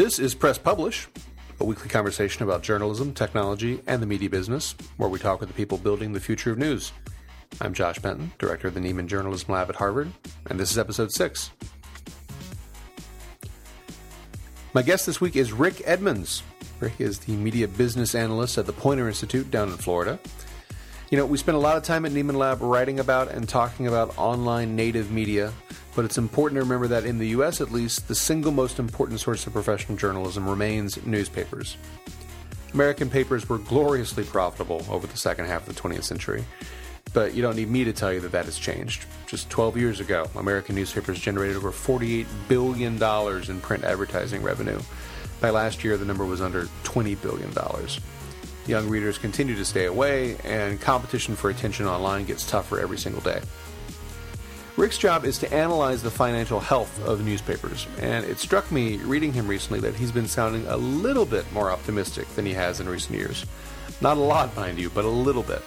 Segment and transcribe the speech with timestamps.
[0.00, 1.08] This is Press Publish,
[1.60, 5.54] a weekly conversation about journalism, technology, and the media business, where we talk with the
[5.54, 6.92] people building the future of news.
[7.60, 10.10] I'm Josh Benton, director of the Nieman Journalism Lab at Harvard,
[10.46, 11.50] and this is episode six.
[14.72, 16.44] My guest this week is Rick Edmonds.
[16.80, 20.18] Rick is the media business analyst at the Poynter Institute down in Florida.
[21.10, 23.86] You know, we spend a lot of time at Nieman Lab writing about and talking
[23.86, 25.52] about online native media,
[25.94, 29.20] but it's important to remember that in the US at least, the single most important
[29.20, 31.76] source of professional journalism remains newspapers.
[32.72, 36.44] American papers were gloriously profitable over the second half of the 20th century,
[37.12, 39.06] but you don't need me to tell you that that has changed.
[39.26, 43.02] Just 12 years ago, American newspapers generated over $48 billion
[43.50, 44.78] in print advertising revenue.
[45.40, 47.52] By last year, the number was under $20 billion.
[48.66, 53.22] Young readers continue to stay away, and competition for attention online gets tougher every single
[53.22, 53.40] day.
[54.76, 59.32] Rick's job is to analyze the financial health of newspapers, and it struck me reading
[59.32, 62.88] him recently that he's been sounding a little bit more optimistic than he has in
[62.88, 63.44] recent years.
[64.00, 65.62] Not a lot, mind you, but a little bit.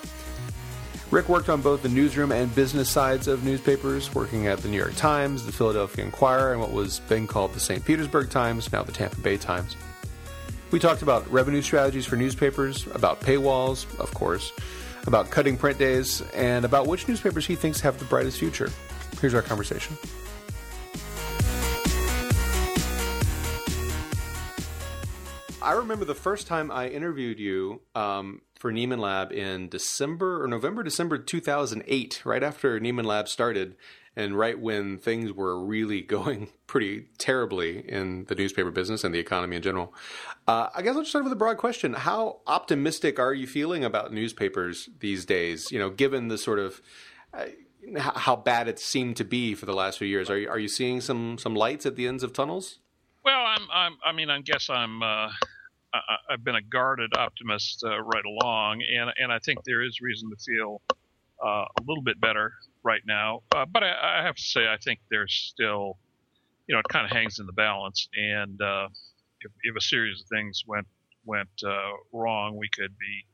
[1.11, 4.77] Rick worked on both the newsroom and business sides of newspapers, working at the New
[4.77, 7.85] York Times, the Philadelphia Inquirer, and what was then called the St.
[7.85, 9.75] Petersburg Times, now the Tampa Bay Times.
[10.71, 14.51] We talked about revenue strategies for newspapers, about paywalls, of course,
[15.05, 18.71] about cutting print days, and about which newspapers he thinks have the brightest future.
[19.23, 19.97] Here's our conversation.
[25.61, 30.47] I remember the first time I interviewed you um, for Nieman Lab in December or
[30.49, 33.77] November, December 2008, right after Nieman Lab started
[34.13, 39.19] and right when things were really going pretty terribly in the newspaper business and the
[39.19, 39.94] economy in general.
[40.49, 43.85] Uh, I guess I'll just start with a broad question: How optimistic are you feeling
[43.85, 45.71] about newspapers these days?
[45.71, 46.81] You know, given the sort of
[47.33, 47.45] uh,
[47.97, 50.67] how bad it seemed to be for the last few years, are you, are you
[50.67, 52.79] seeing some some lights at the ends of tunnels?
[53.23, 55.01] Well, I'm, I'm I mean, I guess I'm.
[55.01, 55.29] Uh,
[55.93, 60.01] I, have been a guarded optimist uh, right along, and and I think there is
[60.01, 60.81] reason to feel
[61.43, 63.41] uh, a little bit better right now.
[63.55, 65.97] Uh, but I, I, have to say, I think there's still,
[66.67, 68.07] you know, it kind of hangs in the balance.
[68.16, 68.88] And uh,
[69.41, 70.88] if, if, a series of things went
[71.25, 73.25] went uh, wrong, we could be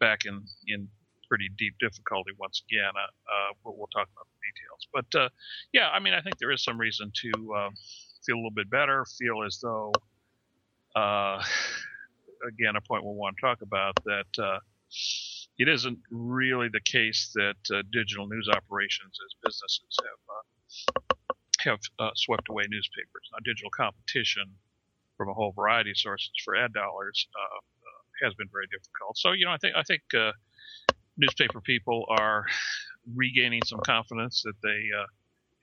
[0.00, 0.88] back in in
[1.28, 2.90] pretty deep difficulty once again.
[2.94, 4.88] Uh, uh, we'll, we'll, talk about the details.
[4.92, 5.30] But
[5.72, 7.30] yeah, I mean, I think there is some reason to
[8.24, 9.04] feel a little bit better.
[9.18, 9.92] Feel as though,
[10.96, 14.60] again, a point we'll want to talk about that
[15.58, 21.04] it isn't really the case that uh, digital news operations as businesses have uh,
[21.70, 23.30] have uh, swept away newspapers.
[23.32, 24.44] Now, digital competition
[25.16, 29.16] from a whole variety of sources for ad dollars uh, uh, has been very difficult.
[29.16, 30.32] So, you know, I think I think uh,
[31.16, 32.44] newspaper people are
[33.14, 34.88] regaining some confidence that they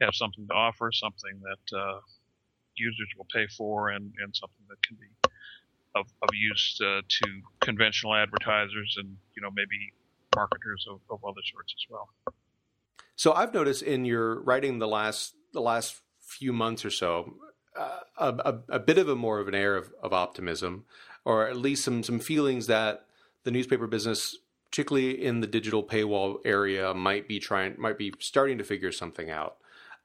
[0.02, 2.00] have something to offer, something that
[2.76, 5.32] users will pay for, and, and something that can be
[5.96, 9.94] of, of use uh, to conventional advertisers and you know maybe
[10.36, 12.10] marketers of, of other sorts as well.
[13.16, 17.36] So I've noticed in your writing the last the last few months or so
[17.78, 20.86] uh, a, a, a, bit of a more of an air of, of optimism,
[21.26, 23.06] or at least some some feelings that
[23.44, 24.38] the newspaper business,
[24.74, 29.30] particularly in the digital paywall area, might be trying might be starting to figure something
[29.30, 29.58] out.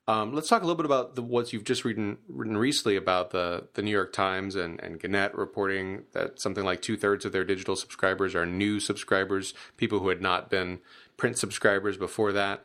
[0.07, 3.31] Um, let's talk a little bit about the, what you've just written, written recently about
[3.31, 7.33] the, the New York Times and, and Gannett reporting that something like two thirds of
[7.33, 10.81] their digital subscribers are new subscribers, people who had not been
[11.17, 12.63] print subscribers before that.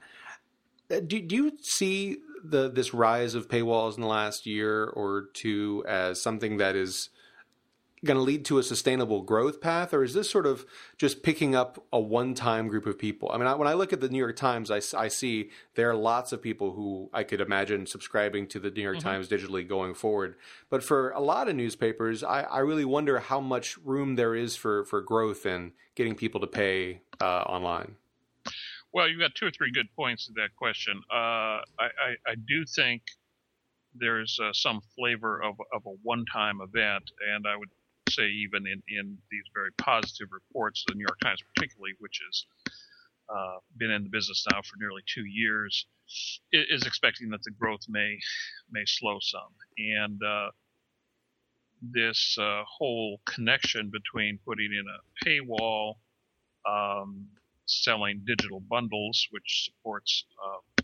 [0.92, 5.30] Uh, do, do you see the this rise of paywalls in the last year or
[5.34, 7.10] two as something that is
[8.04, 10.66] going to lead to a sustainable growth path, or is this sort of
[10.98, 13.32] just picking up a one-time group of people?
[13.34, 15.90] I mean, I, when I look at the New York Times, I, I, see there
[15.90, 19.08] are lots of people who I could imagine subscribing to the New York mm-hmm.
[19.08, 20.36] Times digitally going forward.
[20.70, 24.56] But for a lot of newspapers, I, I, really wonder how much room there is
[24.56, 27.96] for for growth and getting people to pay uh, online.
[28.94, 31.02] Well, you've got two or three good points to that question.
[31.12, 33.02] Uh, I, I, do think
[33.96, 37.70] there's uh, some flavor of, of a one-time event, and I would
[38.10, 42.46] say even in, in these very positive reports, the New York Times particularly, which has
[43.34, 45.86] uh, been in the business now for nearly two years,
[46.52, 48.18] is expecting that the growth may
[48.72, 49.54] may slow some.
[49.78, 50.52] And uh,
[51.82, 55.96] this uh, whole connection between putting in a paywall,
[56.70, 57.28] um,
[57.66, 60.84] selling digital bundles, which supports uh,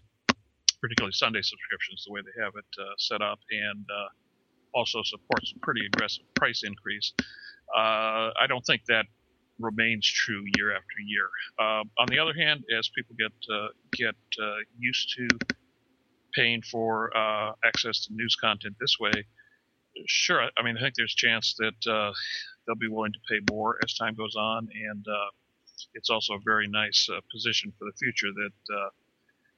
[0.81, 4.07] particularly Sunday subscriptions, the way they have it uh, set up, and uh,
[4.73, 7.13] also supports a pretty aggressive price increase.
[7.75, 9.05] Uh, I don't think that
[9.59, 11.29] remains true year after year.
[11.59, 15.27] Uh, on the other hand, as people get uh, get uh, used to
[16.33, 19.25] paying for uh, access to news content this way,
[20.07, 20.41] sure.
[20.57, 22.13] I mean, I think there's a chance that
[22.65, 25.05] they'll be willing to pay more as time goes on, and
[25.93, 28.91] it's also a very nice position for the future that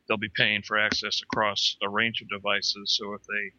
[0.07, 2.97] they'll be paying for access across a range of devices.
[2.97, 3.51] So if they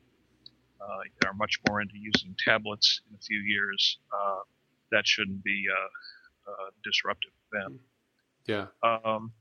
[0.82, 4.40] uh, are much more into using tablets in a few years, uh,
[4.90, 7.80] that shouldn't be a, a disruptive event.
[8.46, 8.66] Yeah.
[8.82, 9.32] Um,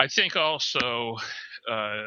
[0.00, 1.16] I think also
[1.70, 2.04] uh,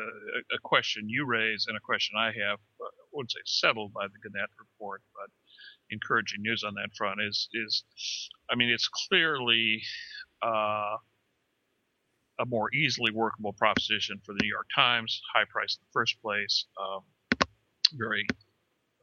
[0.52, 4.08] a question you raise and a question I have, uh, I wouldn't say settled by
[4.08, 5.30] the Gannett report, but
[5.90, 7.84] encouraging news on that front is is,
[8.50, 9.82] I mean, it's clearly
[10.44, 10.98] uh,
[12.40, 16.22] a more easily workable proposition for the New York Times, high price in the first
[16.22, 17.02] place, um,
[17.94, 18.26] very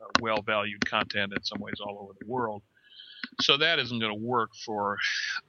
[0.00, 2.62] uh, well valued content in some ways all over the world.
[3.40, 4.96] So that isn't going to work for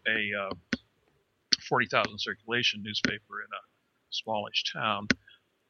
[0.07, 0.77] a uh,
[1.67, 3.61] 40,000 circulation newspaper in a
[4.09, 5.07] smallish town.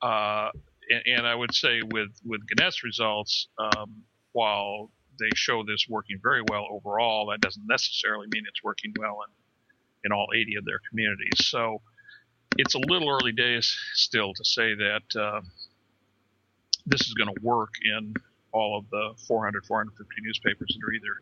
[0.01, 0.49] Uh,
[0.89, 4.03] and, and, I would say with, with Gannett's results, um,
[4.33, 9.19] while they show this working very well overall, that doesn't necessarily mean it's working well
[9.25, 11.47] in, in all 80 of their communities.
[11.47, 11.81] So
[12.57, 15.41] it's a little early days still to say that uh,
[16.85, 18.13] this is going to work in
[18.51, 21.19] all of the 400, 450 newspapers that are either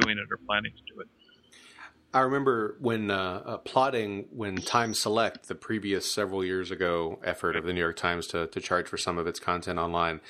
[0.00, 1.08] doing it or planning to do it.
[2.12, 7.64] I remember when uh, uh, plotting when TimesSelect, the previous several years ago effort of
[7.64, 10.20] the New York Times to, to charge for some of its content online,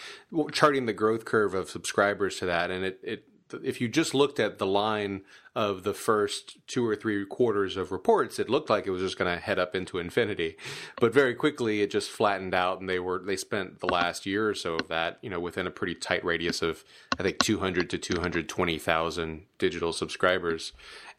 [0.53, 3.25] charting the growth curve of subscribers to that, and it, it
[3.63, 5.23] if you just looked at the line
[5.55, 9.19] of the first two or three quarters of reports, it looked like it was just
[9.19, 10.57] going to head up into infinity.
[11.01, 14.49] But very quickly, it just flattened out, and they were they spent the last year
[14.49, 16.85] or so of that, you know, within a pretty tight radius of
[17.19, 20.73] I think 200 to 220 thousand digital subscribers,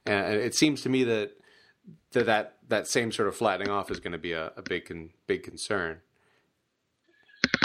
[0.05, 1.31] and it seems to me that
[2.11, 4.85] that that, that same sort of flattening off is going to be a, a big
[4.85, 6.01] con, big concern.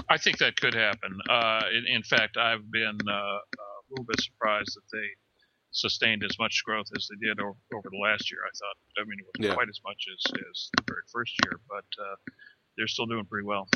[0.08, 1.18] I think that could happen.
[1.28, 3.38] Uh, in, in, fact, I've been uh,
[3.88, 5.08] a little bit surprised that they
[5.70, 8.40] sustained as much growth as they did over, over the last year.
[8.44, 9.54] I thought, I mean, it wasn't yeah.
[9.54, 12.16] quite as much as, as the very first year, but uh,
[12.76, 13.68] they're still doing pretty well.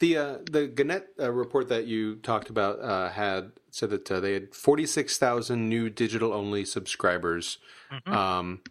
[0.00, 4.18] The uh, the Gannett uh, report that you talked about uh, had said that uh,
[4.20, 7.58] they had forty six thousand new digital only subscribers.
[7.92, 8.12] Mm-hmm.
[8.12, 8.62] Um,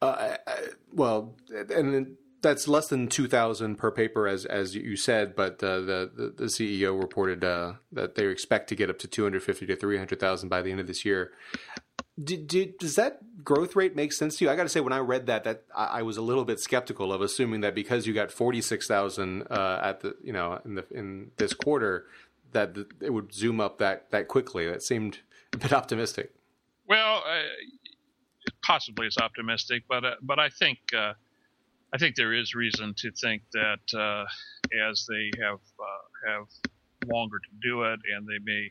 [0.00, 0.36] uh,
[0.92, 5.34] well, and that's less than two thousand per paper, as as you said.
[5.34, 9.42] But uh, the, the, CEO reported that they expect to get up to two hundred
[9.42, 11.32] fifty to three hundred thousand by the end of this year.
[12.22, 14.50] Does that growth rate make sense to you?
[14.50, 16.60] I got to say, when I read that, that I, I, was a little bit
[16.60, 20.60] skeptical of assuming that because you got forty six thousand uh, at the you know
[20.64, 22.06] in the in this quarter,
[22.52, 24.66] that the, it would zoom up that that quickly.
[24.66, 25.20] That seemed
[25.52, 26.32] a bit optimistic.
[26.86, 27.42] Well, uh,
[28.62, 31.14] possibly it's optimistic, but uh, but I think uh,
[31.94, 34.24] I think there is reason to think that uh,
[34.88, 36.46] as they have uh, have
[37.06, 38.70] longer to do it, and they may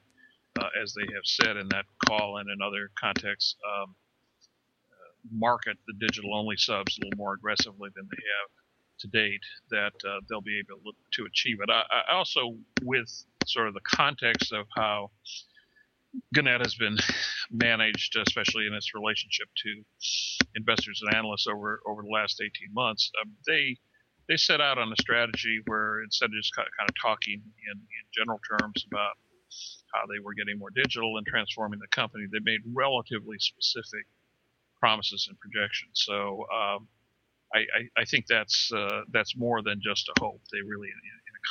[0.60, 3.96] uh, as they have said in that call and in other contexts, um,
[4.92, 8.50] uh, market the digital only subs a little more aggressively than they have
[9.00, 11.70] to date, that uh, they'll be able to achieve it.
[11.70, 13.10] I, I, also, with
[13.46, 15.12] sort of the context of how
[16.34, 16.98] Gannett has been
[17.52, 19.84] managed, especially in its relationship to
[20.56, 23.78] investors and analysts over over the last 18 months, um, they
[24.28, 27.42] they set out on a strategy where instead of just kind of talking
[27.72, 29.16] in, in general terms about
[29.94, 34.06] how they were getting more digital and transforming the company, they made relatively specific
[34.80, 35.92] promises and projections.
[36.06, 36.88] So um,
[37.54, 40.42] I, I, I, think that's uh, that's more than just a hope.
[40.52, 41.44] They really, in, in a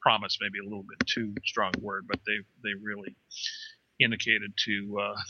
[0.00, 3.16] promise, maybe a little bit too strong word, but they they really
[3.98, 5.20] indicated to uh,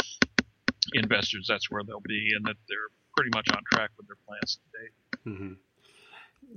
[0.94, 4.58] investors that's where they'll be and that they're pretty much on track with their plans
[4.72, 4.90] today.
[5.26, 5.52] Mm-hmm.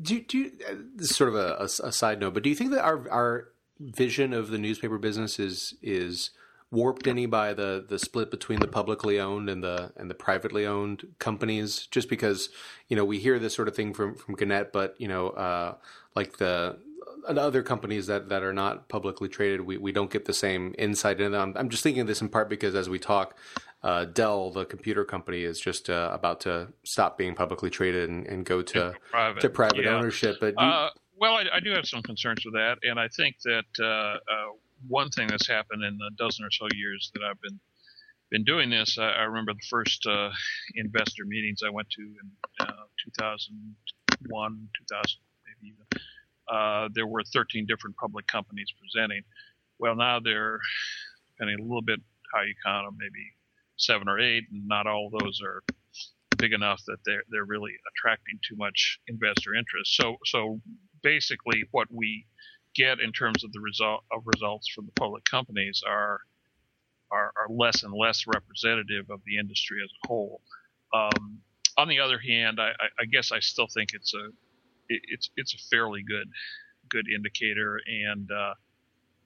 [0.01, 2.49] Do, do you, uh, this is sort of a, a, a, side note, but do
[2.49, 6.31] you think that our our vision of the newspaper business is is
[6.71, 10.65] warped any by the the split between the publicly owned and the and the privately
[10.65, 12.49] owned companies just because
[12.87, 15.75] you know we hear this sort of thing from from Gannett but you know uh,
[16.15, 16.79] like the
[17.27, 21.19] other companies that, that are not publicly traded we, we don't get the same insight
[21.19, 23.37] into them I'm just thinking of this in part because as we talk
[23.81, 28.25] uh, Dell the computer company is just uh, about to stop being publicly traded and,
[28.27, 29.95] and go to private, to private yeah.
[29.95, 30.89] ownership but uh,
[31.23, 34.51] well, I, I, do have some concerns with that, and I think that uh, uh,
[34.87, 37.59] one thing that's happened in the dozen or so years that I've been
[38.31, 40.31] been doing this, I, I remember the first uh,
[40.75, 42.85] investor meetings I went to in uh,
[43.19, 46.03] 2001, 2000, maybe even.
[46.51, 49.23] Uh, there were 13 different public companies presenting.
[49.79, 50.59] Well, now they're
[51.31, 51.99] depending a little bit
[52.33, 53.33] how you count them, maybe
[53.77, 55.63] seven or eight, and not all those are
[56.37, 59.95] big enough that they're they're really attracting too much investor interest.
[59.95, 60.59] So so
[61.01, 62.25] basically what we
[62.75, 66.19] get in terms of the result of results from the public companies are
[67.11, 70.41] are, are less and less representative of the industry as a whole.
[70.93, 71.39] Um,
[71.77, 74.29] on the other hand, I, I, guess I still think it's a
[74.93, 76.29] it, it's it's a fairly good
[76.89, 78.53] good indicator, and uh,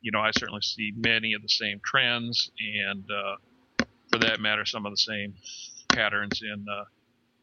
[0.01, 4.65] you know I certainly see many of the same trends, and uh, for that matter,
[4.65, 5.33] some of the same
[5.93, 6.85] patterns in uh,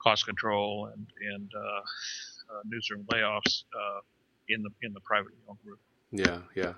[0.02, 4.00] cost control and and uh, uh, newsroom layoffs uh,
[4.48, 5.78] in the in the privately owned group.
[6.10, 6.74] Yeah, yeah.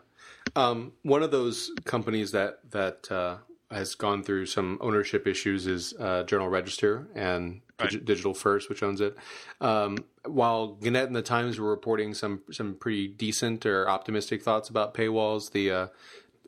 [0.55, 3.39] Um, one of those companies that that
[3.71, 5.93] has gone through some ownership issues is
[6.27, 8.05] Journal Register and right.
[8.05, 9.17] Digital First, which owns it.
[9.61, 14.69] Um, while Gannett and the Times were reporting some some pretty decent or optimistic thoughts
[14.69, 15.87] about paywalls, the uh,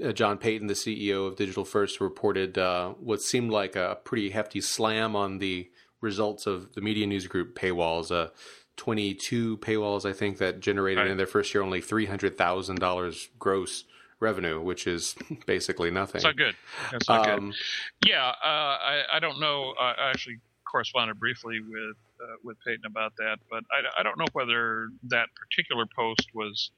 [0.05, 4.31] uh, John Paton, the CEO of Digital First, reported uh, what seemed like a pretty
[4.31, 5.71] hefty slam on the
[6.01, 8.11] results of the Media News Group paywalls.
[8.11, 8.31] Uh,
[8.77, 11.11] 22 paywalls, I think, that generated right.
[11.11, 13.85] in their first year only $300,000 gross
[14.21, 15.17] revenue, which is
[15.47, 16.17] basically nothing.
[16.17, 16.57] It's not good.
[16.93, 18.09] That's not um, good.
[18.09, 19.75] Yeah, uh, I, I don't know.
[19.79, 20.39] I actually
[20.71, 25.29] corresponded briefly with uh, with Paton about that, but I, I don't know whether that
[25.37, 26.71] particular post was,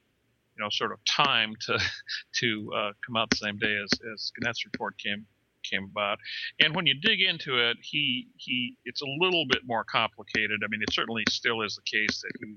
[0.55, 1.79] you know, sort of timed to
[2.39, 5.25] to uh, come out the same day as as Gannett's report came
[5.69, 6.17] came about.
[6.59, 10.61] And when you dig into it, he he it's a little bit more complicated.
[10.63, 12.55] I mean, it certainly still is the case that he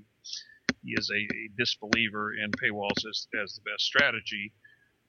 [0.83, 4.53] he is a, a disbeliever in paywalls as as the best strategy.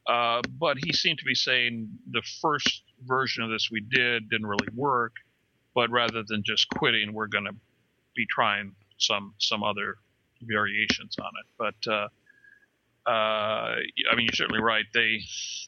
[0.06, 4.47] Uh, but he seemed to be saying the first version of this we did didn't
[4.47, 5.12] really work,
[5.76, 7.54] but rather than just quitting, we're going to
[8.16, 9.97] be trying some some other
[10.42, 11.47] variations on it.
[11.59, 12.09] But uh,
[13.09, 13.76] uh,
[14.11, 14.87] I mean, you're certainly right.
[14.92, 15.21] They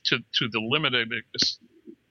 [0.06, 1.12] to to the limited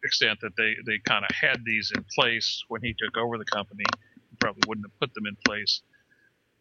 [0.03, 3.45] extent that they they kind of had these in place when he took over the
[3.45, 3.83] company,
[4.29, 5.81] he probably wouldn't have put them in place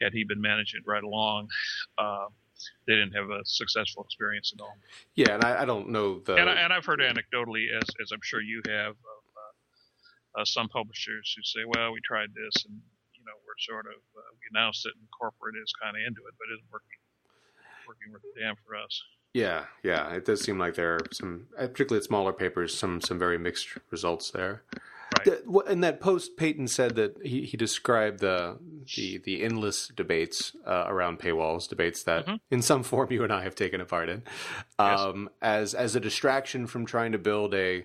[0.00, 1.48] had he been managing it right along.
[1.98, 2.26] Uh,
[2.86, 4.76] they didn't have a successful experience at all.
[5.14, 6.36] Yeah, and I, I don't know the.
[6.36, 8.94] And, I, have heard anecdotally, as as I'm sure you have,
[10.36, 12.80] uh, uh, some publishers who say, "Well, we tried this, and
[13.14, 16.20] you know, we're sort of uh, we announced it, and corporate is kind of into
[16.28, 17.00] it, but it isn't working
[17.88, 19.02] working worth a damn for us."
[19.34, 23.18] Yeah, yeah, it does seem like there are some, particularly at smaller papers, some some
[23.18, 24.62] very mixed results there.
[25.18, 25.68] Right.
[25.68, 28.58] In that post, Paton said that he, he described the
[28.96, 32.36] the the endless debates uh, around paywalls, debates that mm-hmm.
[32.50, 34.22] in some form you and I have taken a part in,
[34.78, 35.32] um, yes.
[35.42, 37.84] as as a distraction from trying to build a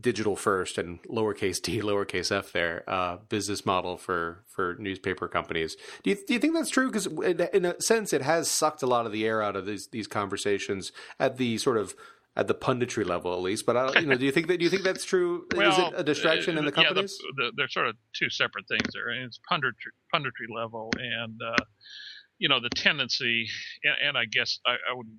[0.00, 5.76] digital first and lowercase d lowercase f there uh, business model for for newspaper companies.
[6.02, 6.90] Do you do you think that's true?
[6.90, 9.88] Because in a sense, it has sucked a lot of the air out of these
[9.88, 11.94] these conversations at the sort of
[12.34, 13.66] at the punditry level, at least.
[13.66, 15.46] But I don't, you know, do you think that do you think that's true?
[15.54, 17.18] well, Is it a distraction uh, in the companies?
[17.22, 19.10] Yeah, the, the, they're sort of two separate things there.
[19.10, 21.64] It's punditry, punditry level, and uh,
[22.38, 23.48] you know the tendency,
[23.84, 25.16] and, and I guess I, I, wouldn't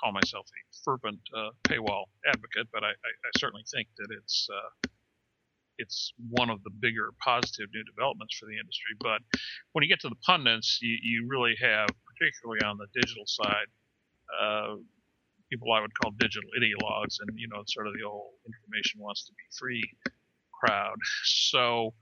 [0.00, 4.48] call myself a fervent uh, paywall advocate, but I, I, I, certainly think that it's
[4.52, 4.88] uh,
[5.78, 8.94] it's one of the bigger positive new developments for the industry.
[9.00, 9.22] But
[9.72, 13.70] when you get to the pundits, you, you really have, particularly on the digital side,
[14.40, 14.74] uh,
[15.50, 19.24] people I would call digital ideologues, and you know, sort of the old information wants
[19.26, 19.82] to be free
[20.52, 20.96] crowd.
[21.24, 21.94] So,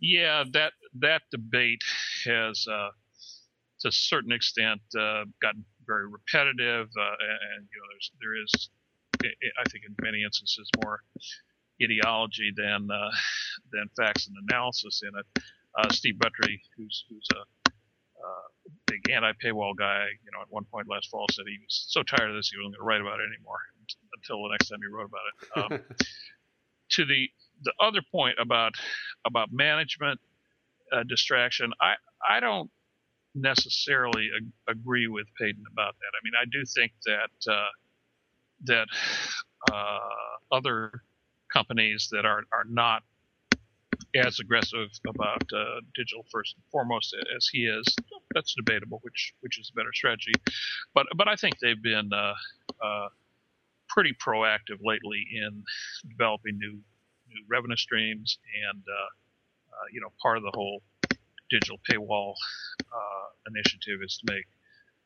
[0.00, 1.82] yeah, that that debate
[2.24, 2.90] has, uh,
[3.80, 7.16] to a certain extent, uh, gotten very repetitive, uh,
[7.56, 8.70] and, you know, there's there is,
[9.24, 11.00] I think, in many instances, more
[11.82, 13.10] ideology than uh,
[13.72, 15.26] than facts and analysis in it.
[15.78, 18.48] Uh, Steve Buttry, who's who's a uh,
[18.86, 22.30] big anti-paywall guy, you know, at one point last fall said he was so tired
[22.30, 23.60] of this he wasn't going to write about it anymore
[24.16, 25.72] until the next time he wrote about it.
[25.72, 25.96] Um,
[26.90, 27.28] to the
[27.62, 28.72] the other point about
[29.26, 30.20] about management
[30.92, 31.94] uh, distraction, I
[32.28, 32.70] I don't
[33.36, 36.12] necessarily ag- agree with Paton about that.
[36.14, 37.70] I mean, I do think that uh,
[38.64, 38.88] that
[39.72, 41.02] uh, other
[41.52, 43.02] companies that are are not
[44.16, 47.84] as aggressive about uh, digital first and foremost as he is.
[48.34, 50.32] That's debatable, which which is a better strategy.
[50.94, 52.34] But but I think they've been uh,
[52.84, 53.08] uh,
[53.88, 55.62] pretty proactive lately in
[56.08, 56.72] developing new
[57.28, 58.38] new revenue streams,
[58.70, 59.08] and uh,
[59.92, 60.82] you know part of the whole
[61.50, 62.34] digital paywall
[62.80, 64.46] uh, initiative is to make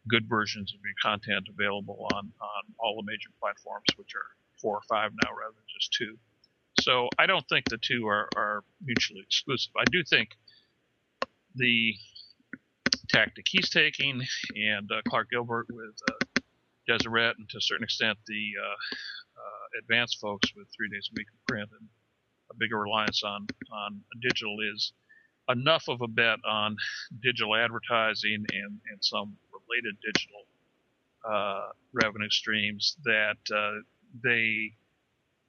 [0.09, 4.28] good versions of your content available on on all the major platforms, which are
[4.61, 6.16] four or five now rather than just two.
[6.80, 9.73] So I don't think the two are, are mutually exclusive.
[9.78, 10.30] I do think
[11.54, 11.94] the
[13.09, 14.23] tactic he's taking
[14.54, 16.40] and uh, Clark Gilbert with uh,
[16.88, 18.76] Deseret and to a certain extent the uh,
[19.37, 21.88] uh, advanced folks with three days a week of print and
[22.50, 24.92] a bigger reliance on, on digital is
[25.50, 26.76] enough of a bet on
[27.23, 30.42] digital advertising and, and some related digital
[31.28, 33.80] uh, revenue streams that uh,
[34.23, 34.73] they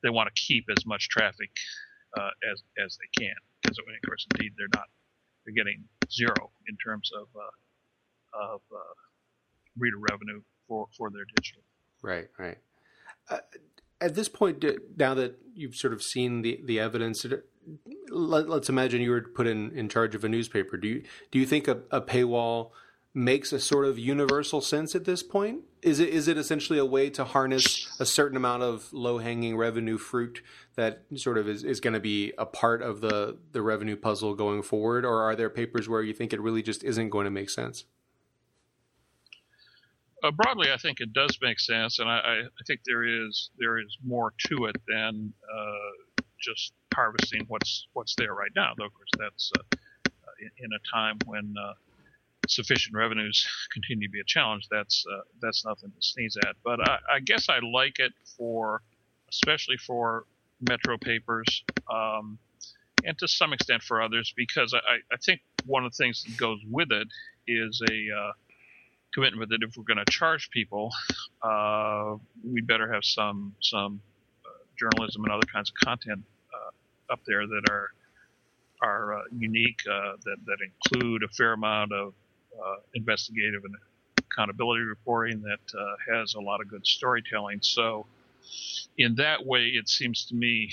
[0.03, 1.49] they want to keep as much traffic
[2.17, 4.87] uh, as as they can because of course indeed they're not
[5.45, 8.93] they're getting zero in terms of uh, of uh,
[9.77, 11.61] reader revenue for for their digital.
[12.01, 12.57] Right, right.
[14.01, 14.65] At this point,
[14.97, 17.25] now that you've sort of seen the the evidence,
[18.09, 20.77] let, us imagine you were put in, in charge of a newspaper.
[20.77, 22.71] Do you do you think a, a paywall
[23.13, 25.61] makes a sort of universal sense at this point?
[25.81, 29.57] Is it is it essentially a way to harness a certain amount of low hanging
[29.57, 30.41] revenue fruit
[30.75, 34.35] that sort of is, is going to be a part of the the revenue puzzle
[34.35, 37.31] going forward, or are there papers where you think it really just isn't going to
[37.31, 37.85] make sense?
[40.23, 43.79] Uh, broadly, I think it does make sense, and I, I, think there is there
[43.79, 48.73] is more to it than uh, just harvesting what's what's there right now.
[48.77, 49.77] Though, of course, that's uh,
[50.39, 51.73] in, in, a time when uh,
[52.47, 56.55] sufficient revenues continue to be a challenge, that's uh, that's nothing to sneeze at.
[56.63, 58.83] But I, I, guess I like it for,
[59.29, 60.25] especially for
[60.69, 62.37] metro papers, um,
[63.03, 66.37] and to some extent for others, because I, I, think one of the things that
[66.37, 67.07] goes with it
[67.47, 68.31] is a uh,
[69.13, 70.91] commitment that if we're going to charge people,
[71.41, 74.01] uh, we better have some some
[74.45, 74.49] uh,
[74.79, 77.89] journalism and other kinds of content uh, up there that are
[78.83, 82.13] are uh, unique, uh, that that include a fair amount of
[82.57, 83.75] uh, investigative and
[84.17, 85.59] accountability reporting that
[86.09, 87.59] has a lot of good storytelling.
[87.61, 88.05] So,
[88.97, 90.71] in that way, it seems to me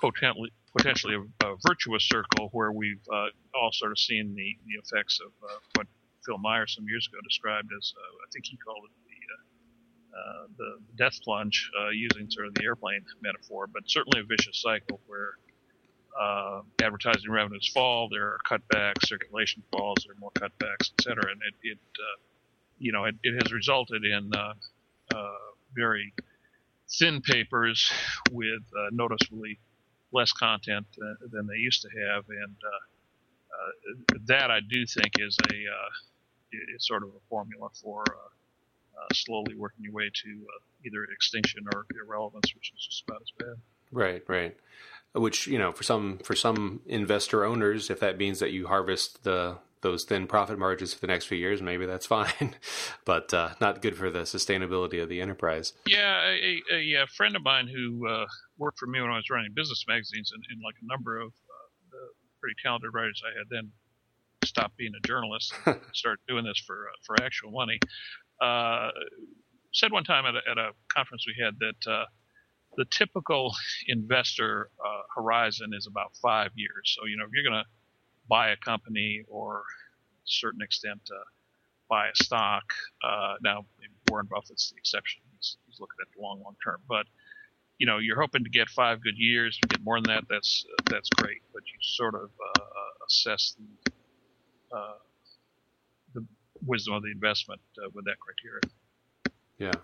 [0.00, 4.74] potentially potentially a, a, virtuous circle where we've uh, all sort of seen the, the
[4.74, 5.86] effects of uh, what
[6.24, 9.04] Phil Meyer some years ago described as uh, I think he called it the
[10.56, 15.32] the death plunge, using sort of the airplane metaphor, but certainly a vicious cycle where
[16.18, 21.30] uh, advertising revenues fall, there are cutbacks, circulation falls, there are more cutbacks, et cetera.
[21.30, 22.20] And it, it uh,
[22.78, 24.54] you know, it, it, has resulted in uh,
[25.14, 25.30] uh
[25.74, 26.12] very
[26.98, 27.90] thin papers
[28.30, 29.58] with uh, noticeably
[30.12, 32.24] less content uh, than they used to have.
[32.28, 32.54] And
[34.26, 35.54] that I do think is a
[36.74, 38.04] is sort of a formula for
[39.12, 40.46] slowly working your way to
[40.86, 43.56] either extinction or irrelevance, which is just about as bad.
[43.92, 44.56] Right, right
[45.14, 49.22] which you know for some for some investor owners, if that means that you harvest
[49.24, 52.54] the those thin profit margins for the next few years, maybe that's fine,
[53.04, 55.74] but uh, not good for the sustainability of the enterprise.
[55.86, 58.24] Yeah, a, a, a friend of mine who uh,
[58.56, 61.28] worked for me when I was running business magazines, and, and like a number of
[61.28, 61.96] uh,
[62.40, 63.72] pretty talented writers I had then
[64.44, 67.78] stopped being a journalist and started doing this for uh, for actual money.
[68.40, 68.90] Uh,
[69.72, 72.04] said one time at a, at a conference we had that uh,
[72.76, 73.54] the typical
[73.88, 76.96] investor uh, horizon is about five years.
[76.98, 77.68] So, you know, if you're going to
[78.28, 81.22] buy a company or, a certain extent, uh,
[81.90, 82.64] buy a stock,
[83.06, 83.66] uh, now
[84.08, 85.22] Warren Buffett's the exception.
[85.36, 86.80] He's, he's, looking at the long, long term.
[86.88, 87.04] But,
[87.78, 89.58] you know, you're hoping to get five good years.
[89.62, 91.42] If you get more than that, that's that's great.
[91.52, 92.62] But you sort of uh,
[93.06, 93.92] assess the
[94.72, 94.94] uh,
[96.14, 96.24] the
[96.64, 98.60] wisdom of the investment uh, with that criteria.
[99.58, 99.80] Yeah.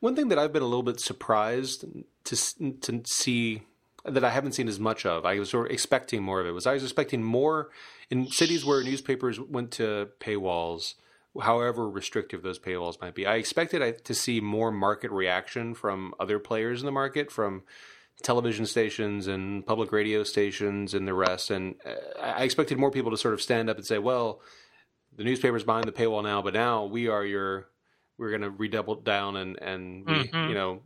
[0.00, 1.84] One thing that I've been a little bit surprised
[2.24, 2.36] to
[2.80, 3.62] to see
[4.04, 5.24] that I haven't seen as much of.
[5.24, 6.52] I was sort of expecting more of it.
[6.52, 7.70] Was I was expecting more
[8.10, 10.94] in cities where newspapers went to paywalls,
[11.40, 13.26] however restrictive those paywalls might be.
[13.26, 17.62] I expected to see more market reaction from other players in the market, from
[18.22, 21.50] television stations and public radio stations and the rest.
[21.50, 24.40] And uh, I expected more people to sort of stand up and say, "Well,
[25.16, 27.68] the newspaper's behind the paywall now, but now we are your
[28.18, 30.48] we're going to redouble down and and mm-hmm.
[30.48, 30.82] you know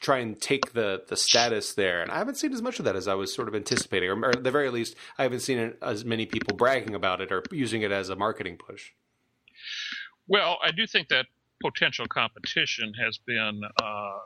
[0.00, 2.02] try and take the the status there.
[2.02, 4.18] And I haven't seen as much of that as I was sort of anticipating, or,
[4.20, 7.42] or at the very least, I haven't seen as many people bragging about it or
[7.50, 8.90] using it as a marketing push.
[10.26, 11.26] Well, I do think that
[11.62, 14.18] potential competition has been uh,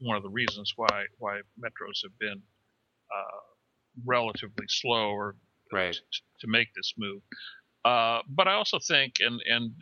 [0.00, 2.42] one of the reasons why why metros have been
[3.14, 3.40] uh,
[4.04, 5.36] relatively slow or
[5.72, 5.94] right.
[5.94, 7.22] to, to make this move.
[7.84, 9.72] Uh, but I also think, and and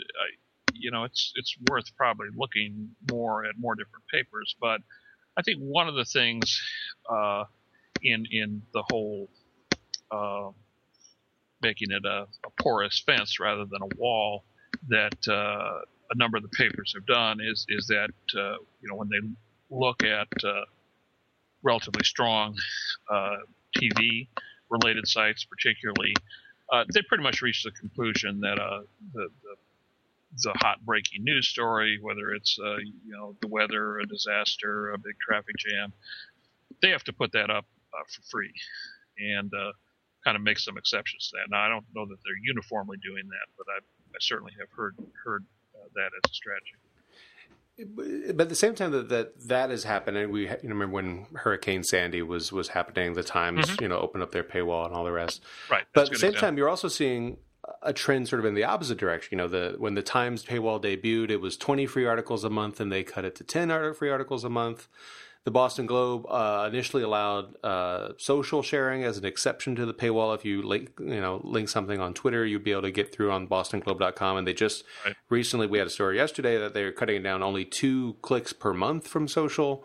[0.75, 4.55] you know, it's it's worth probably looking more at more different papers.
[4.61, 4.81] But
[5.37, 6.61] I think one of the things
[7.11, 7.45] uh,
[8.03, 9.31] in in the whole
[10.11, 10.51] uh,
[11.63, 14.45] making it a, a, porous fence rather than a wall
[14.89, 18.97] that uh, a number of the papers have done is is that uh, you know
[18.97, 19.19] when they
[19.75, 20.65] look at uh,
[21.63, 22.57] relatively strong
[23.11, 23.37] uh,
[23.77, 24.29] TV
[24.71, 26.15] related sites, particularly.
[26.93, 28.57] they pretty much reach the conclusion that
[29.13, 29.57] the, the
[30.47, 34.99] a hot breaking news story, whether it's uh, you know the weather, a disaster, a
[34.99, 35.93] big traffic jam,
[36.83, 38.53] they have to put that up uh, for free,
[39.19, 39.73] and uh,
[40.25, 41.51] kind of make some exceptions to that.
[41.51, 44.97] Now I don't know that they're uniformly doing that, but I, I certainly have heard
[45.25, 46.75] heard uh, that as a strategy.
[47.77, 51.27] But at the same time that that, that is happening, we you know, remember when
[51.35, 53.15] Hurricane Sandy was was happening.
[53.15, 53.83] The Times, mm-hmm.
[53.83, 55.43] you know, opened up their paywall and all the rest.
[55.71, 55.85] Right.
[55.93, 57.39] But at the same time, you're also seeing
[57.83, 59.31] a trend sort of in the opposite direction.
[59.33, 62.81] You know, the when the Times paywall debuted, it was 20 free articles a month,
[62.81, 64.89] and they cut it to 10 free articles a month.
[65.45, 70.35] The Boston Globe uh, initially allowed uh, social sharing as an exception to the paywall.
[70.35, 73.31] If you link, you know, link something on Twitter, you'd be able to get through
[73.31, 74.39] on BostonGlobe.com.
[74.39, 75.15] And they just right.
[75.29, 78.73] recently, we had a story yesterday that they're cutting it down only two clicks per
[78.73, 79.85] month from social.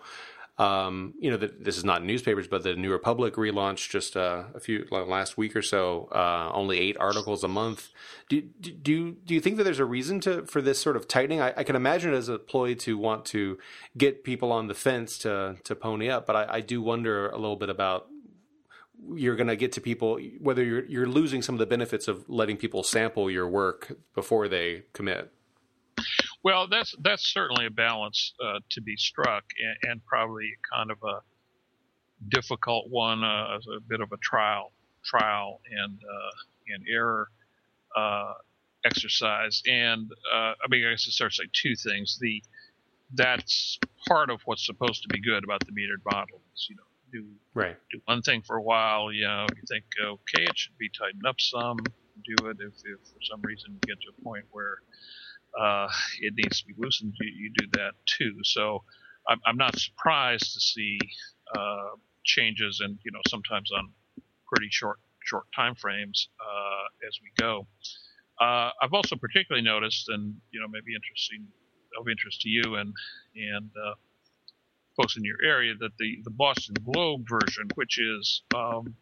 [0.59, 4.43] Um, you know, the, this is not newspapers, but the New Republic relaunched just uh,
[4.53, 6.09] a few last week or so.
[6.11, 7.87] Uh, only eight articles a month.
[8.27, 10.97] Do, do, do you do you think that there's a reason to for this sort
[10.97, 11.39] of tightening?
[11.39, 13.57] I, I, can imagine it as a ploy to want to
[13.97, 17.37] get people on the fence to to pony up, but I, I do wonder a
[17.37, 18.07] little bit about
[19.13, 22.27] you're going to get to people whether you're you're losing some of the benefits of
[22.27, 25.31] letting people sample your work before they commit.
[26.43, 30.97] Well, that's that's certainly a balance uh, to be struck, and, and, probably kind of
[31.03, 31.21] a
[32.29, 34.71] difficult one, uh, a bit of a trial,
[35.03, 37.27] trial and uh, and error
[37.95, 38.33] uh,
[38.85, 39.61] exercise.
[39.67, 42.17] And uh, I mean, I guess it starts like two things.
[42.19, 42.41] The
[43.13, 46.41] that's part of what's supposed to be good about the metered model.
[46.55, 47.77] Is, you know, do right.
[47.91, 49.11] do one thing for a while.
[49.11, 51.77] You know, you think okay, it should be tightened up some.
[52.25, 54.79] Do it if, if for some reason you get to a point where
[55.57, 55.87] uh,
[56.21, 58.35] it needs to be loosened, you, you do that too.
[58.43, 58.83] So
[59.27, 60.99] I'm, I'm not surprised to see
[61.55, 63.91] uh, changes, and you know sometimes on
[64.47, 67.67] pretty short short time frames uh, as we go.
[68.39, 71.47] Uh, I've also particularly noticed, and you know maybe interesting
[71.99, 72.93] of interest to you and
[73.35, 73.93] and uh,
[74.95, 78.95] folks in your area, that the the Boston Globe version, which is um,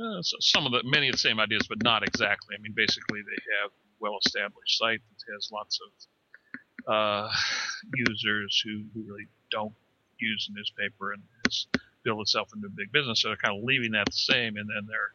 [0.00, 2.56] uh, some of the many of the same ideas, but not exactly.
[2.58, 3.70] I mean, basically they have
[4.04, 7.30] well-established site that has lots of uh,
[7.94, 9.72] users who, who really don't
[10.18, 11.66] use the newspaper and has
[12.04, 13.22] built itself into a big business.
[13.22, 15.12] So they're kind of leaving that the same, and then they're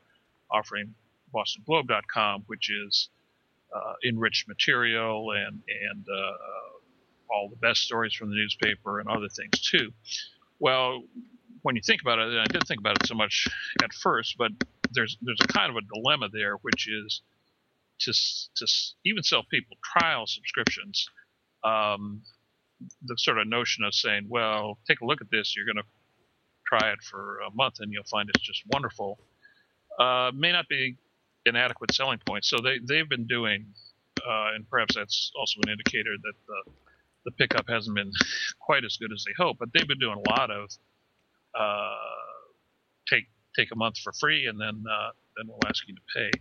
[0.51, 0.95] offering
[1.33, 3.09] BostonGlobe.com, which is
[3.75, 6.33] uh, enriched material and and uh,
[7.31, 9.91] all the best stories from the newspaper and other things too.
[10.59, 11.03] Well,
[11.61, 13.51] when you think about it, and I didn't think about it so much
[13.83, 14.51] at first, but
[14.91, 17.21] there's there's a kind of a dilemma there, which is
[18.01, 18.13] to
[18.55, 18.67] to
[19.05, 21.07] even sell people trial subscriptions.
[21.63, 22.21] Um,
[23.03, 25.89] the sort of notion of saying, well, take a look at this, you're going to
[26.65, 29.19] try it for a month and you'll find it's just wonderful,
[29.99, 30.95] uh, may not be
[31.45, 32.45] an adequate selling point.
[32.45, 33.65] So they they've been doing,
[34.19, 36.71] uh, and perhaps that's also an indicator that the
[37.25, 38.11] the pickup hasn't been
[38.61, 39.57] quite as good as they hope.
[39.59, 40.69] But they've been doing a lot of
[41.59, 41.95] uh,
[43.09, 43.25] take
[43.57, 46.31] take a month for free and then uh, then we'll ask you to pay.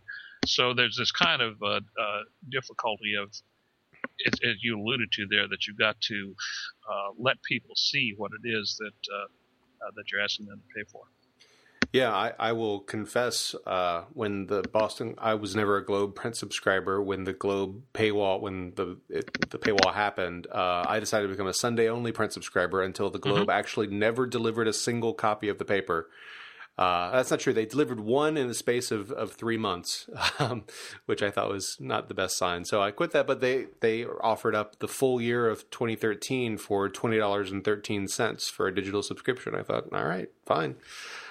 [0.48, 3.28] So there's this kind of uh, uh, difficulty of,
[4.26, 6.34] as, as, you alluded to there, that you've got to
[6.90, 10.74] uh, let people see what it is that uh, uh, that you're asking them to
[10.74, 11.02] pay for.
[11.92, 13.54] Yeah, I, I will confess.
[13.66, 17.00] Uh, when the Boston, I was never a Globe print subscriber.
[17.00, 21.54] When the Globe paywall, when the it, the paywall happened, I decided to become a
[21.54, 23.50] Sunday only print subscriber until the Globe mm-hmm.
[23.50, 26.08] actually never delivered a single copy of the paper.
[26.78, 27.52] Uh, that's not true.
[27.52, 30.64] They delivered one in the space of, of three months, um,
[31.06, 32.64] which I thought was not the best sign.
[32.64, 36.88] So I quit that, but they, they offered up the full year of 2013 for
[36.88, 39.56] $20.13 for a digital subscription.
[39.56, 40.76] I thought, all right, fine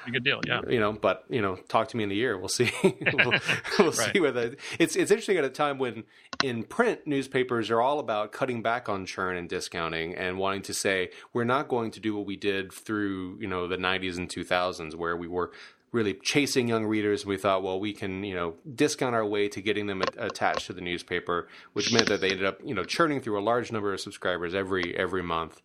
[0.08, 0.42] a good deal.
[0.46, 0.62] Yeah.
[0.68, 2.38] You know, but you know, talk to me in a year.
[2.38, 2.72] We'll see.
[2.84, 2.94] we'll,
[3.80, 4.12] we'll right.
[4.14, 6.04] see whether it's it's interesting at a time when
[6.44, 10.74] in print newspapers are all about cutting back on churn and discounting and wanting to
[10.74, 14.30] say we're not going to do what we did through you know the 90s and
[14.30, 15.52] 2000s where we were
[15.92, 17.26] really chasing young readers.
[17.26, 20.74] We thought, well, we can, you know, discount our way to getting them attached to
[20.74, 23.94] the newspaper, which meant that they ended up, you know, churning through a large number
[23.94, 25.62] of subscribers every every month.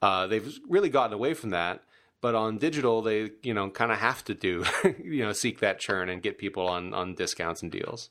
[0.00, 1.82] Uh, they've really gotten away from that,
[2.22, 4.64] but on digital, they you know kind of have to do
[5.04, 8.08] you know seek that churn and get people on on discounts and deals.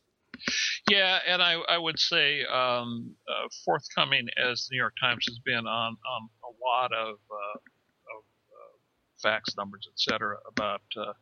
[0.90, 5.40] Yeah, and I, I would say um, uh, forthcoming as the New York Times has
[5.40, 8.78] been on on a lot of, uh, of uh,
[9.22, 10.38] facts, numbers, etc.
[10.48, 11.14] about uh,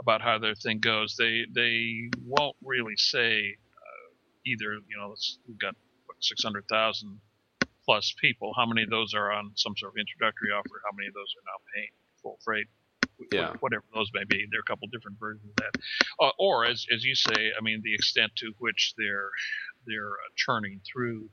[0.00, 1.16] about how their thing goes.
[1.16, 4.08] They they won't really say uh,
[4.46, 4.72] either.
[4.88, 5.14] You know,
[5.46, 5.74] we've got
[6.20, 7.20] six hundred thousand
[7.84, 8.52] plus people.
[8.56, 10.82] How many of those are on some sort of introductory offer?
[10.84, 11.90] How many of those are now paying?
[12.26, 12.66] Full freight.
[13.32, 13.54] Yeah.
[13.60, 15.80] Whatever those may be, there are a couple different versions of that.
[16.20, 19.30] Uh, or as as you say, I mean, the extent to which they're
[19.86, 21.30] they're uh, churning through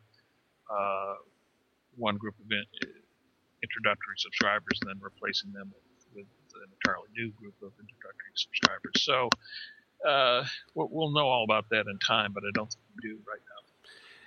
[0.71, 1.15] uh,
[1.97, 2.63] one group of in,
[3.63, 9.01] introductory subscribers and then replacing them with, with, an entirely new group of introductory subscribers.
[9.01, 9.29] So
[10.07, 13.41] uh, we'll know all about that in time, but I don't think we do right
[13.41, 13.52] now.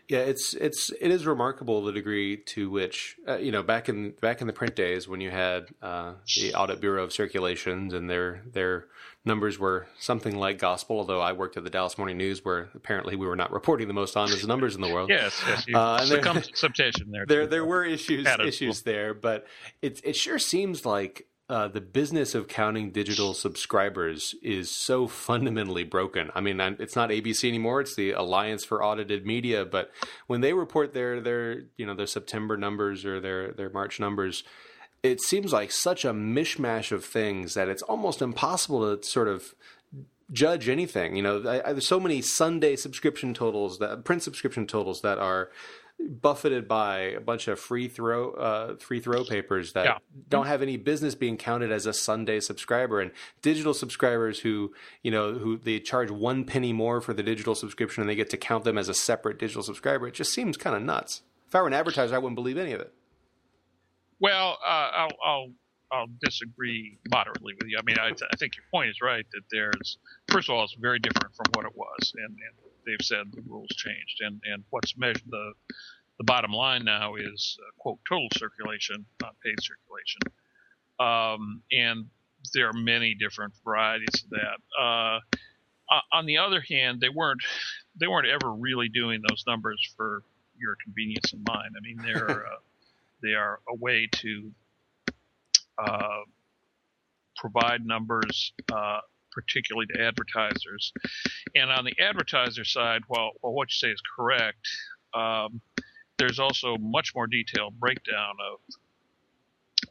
[0.08, 4.12] Yeah, it's it's it is remarkable the degree to which uh, you know back in
[4.20, 8.08] back in the print days when you had uh, the Audit Bureau of Circulations and
[8.08, 8.86] their their
[9.24, 10.98] numbers were something like gospel.
[10.98, 13.94] Although I worked at the Dallas Morning News, where apparently we were not reporting the
[13.94, 15.10] most honest numbers in the world.
[15.10, 16.48] yes, yes, you uh, succumbed
[17.10, 17.24] there.
[17.26, 19.46] There, there were issues issues there, but
[19.82, 25.84] it it sure seems like uh, the business of counting digital subscribers is so fundamentally
[25.84, 26.30] broken.
[26.34, 29.64] I mean, it's not ABC anymore; it's the Alliance for Audited Media.
[29.64, 29.92] But
[30.26, 34.42] when they report their their you know their September numbers or their their March numbers,
[35.04, 39.54] it seems like such a mishmash of things that it's almost impossible to sort of
[40.32, 41.14] judge anything.
[41.14, 45.18] You know, I, I, there's so many Sunday subscription totals that print subscription totals that
[45.18, 45.50] are
[45.98, 49.98] buffeted by a bunch of free throw uh, free throw papers that yeah.
[50.28, 53.10] don't have any business being counted as a Sunday subscriber, and
[53.42, 58.02] digital subscribers who you know who they charge one penny more for the digital subscription
[58.02, 60.06] and they get to count them as a separate digital subscriber.
[60.08, 61.22] It just seems kind of nuts.
[61.48, 62.92] If I were an advertiser, I wouldn't believe any of it.
[64.18, 65.48] Well, uh, I'll, I'll
[65.92, 67.78] I'll disagree moderately with you.
[67.78, 70.64] I mean, I, th- I, think your point is right that there's first of all,
[70.64, 74.40] it's very different from what it was, and, and they've said the rules changed, and
[74.44, 75.52] and what's measured the
[76.18, 80.20] the bottom line now is uh, quote total circulation, not paid circulation,
[80.98, 82.06] um, and
[82.54, 84.82] there are many different varieties of that.
[84.82, 85.20] Uh,
[86.12, 87.42] on the other hand, they weren't
[87.98, 90.22] they weren't ever really doing those numbers for
[90.58, 91.70] your convenience and mine.
[91.76, 92.58] I mean, they're uh,
[93.22, 94.52] they are a way to
[95.78, 96.20] uh,
[97.36, 99.00] provide numbers uh,
[99.36, 100.92] particularly to advertisers.
[101.54, 104.66] And on the advertiser side, while, while what you say is correct,
[105.14, 105.60] um,
[106.18, 108.58] there's also much more detailed breakdown of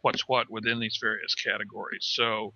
[0.01, 2.11] what's what within these various categories.
[2.15, 2.53] So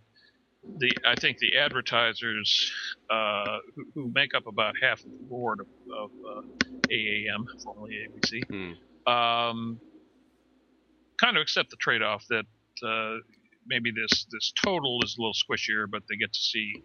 [0.79, 2.71] the I think the advertisers
[3.09, 6.41] uh, who, who, make up about half of the board of, of uh,
[6.89, 9.11] AAM, formerly ABC, mm.
[9.11, 9.79] um,
[11.21, 12.45] kind of accept the trade-off that
[12.83, 13.17] uh,
[13.69, 16.83] maybe this this total is a little squishier, but they get to see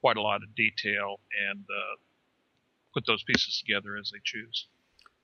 [0.00, 1.96] quite a lot of detail and uh,
[2.94, 4.68] put those pieces together as they choose.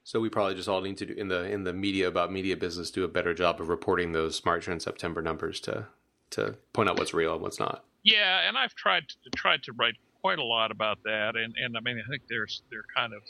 [0.05, 2.57] So we probably just all need to do in the in the media about media
[2.57, 5.87] business do a better job of reporting those March and September numbers to
[6.31, 7.85] to point out what's real and what's not.
[8.05, 11.77] Yeah, and I've tried to tried to write quite a lot about that, and and
[11.77, 13.23] I mean I think there's there are kind of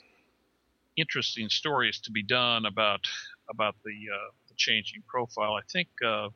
[0.96, 3.00] interesting stories to be done about
[3.48, 5.54] about the uh, the changing profile.
[5.54, 6.28] I think uh,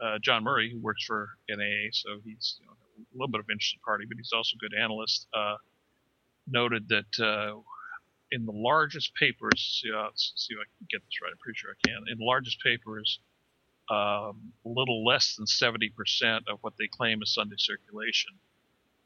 [0.00, 3.46] uh, John Murray, who works for NAA, so he's you know, a little bit of
[3.50, 5.56] interested party, but he's also a good analyst, uh,
[6.48, 7.58] noted that uh,
[8.32, 11.70] in the largest papers, uh, see if I can get this right, I'm pretty sure
[11.70, 13.20] I can, in the largest papers,
[13.88, 15.92] um, a little less than 70%
[16.48, 18.32] of what they claim is Sunday circulation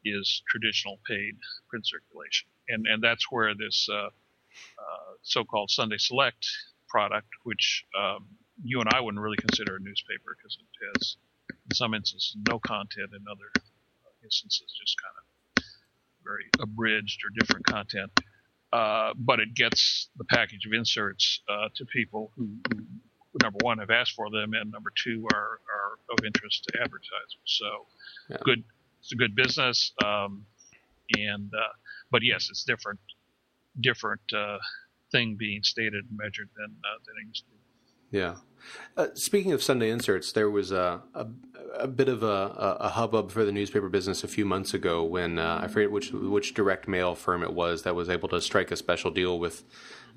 [0.03, 1.37] is traditional paid
[1.69, 2.47] print circulation.
[2.69, 6.47] And, and that's where this uh, uh, so-called Sunday Select
[6.89, 8.25] product, which um,
[8.63, 11.17] you and I wouldn't really consider a newspaper because it has,
[11.49, 13.51] in some instances, no content, in other
[14.23, 15.63] instances, just kind of
[16.23, 18.11] very abridged or different content.
[18.71, 22.79] Uh, but it gets the package of inserts uh, to people who, who,
[23.43, 27.41] number one, have asked for them, and number two, are, are of interest to advertisers.
[27.45, 27.85] So,
[28.29, 28.37] yeah.
[28.43, 28.63] good,
[29.01, 29.91] it's a good business.
[30.03, 30.45] Um,
[31.17, 31.73] and uh,
[32.11, 32.99] but yes, it's different,
[33.81, 34.59] different uh,
[35.11, 37.60] thing being stated and measured than uh, than it used to be.
[38.11, 38.35] Yeah.
[38.95, 41.25] Uh, speaking of Sunday inserts, there was a, a,
[41.79, 45.39] a bit of a, a, hubbub for the newspaper business a few months ago when
[45.39, 48.69] uh, I forget which which direct mail firm it was that was able to strike
[48.69, 49.63] a special deal with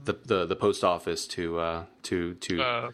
[0.04, 2.90] the the, the post office to uh, to to uh,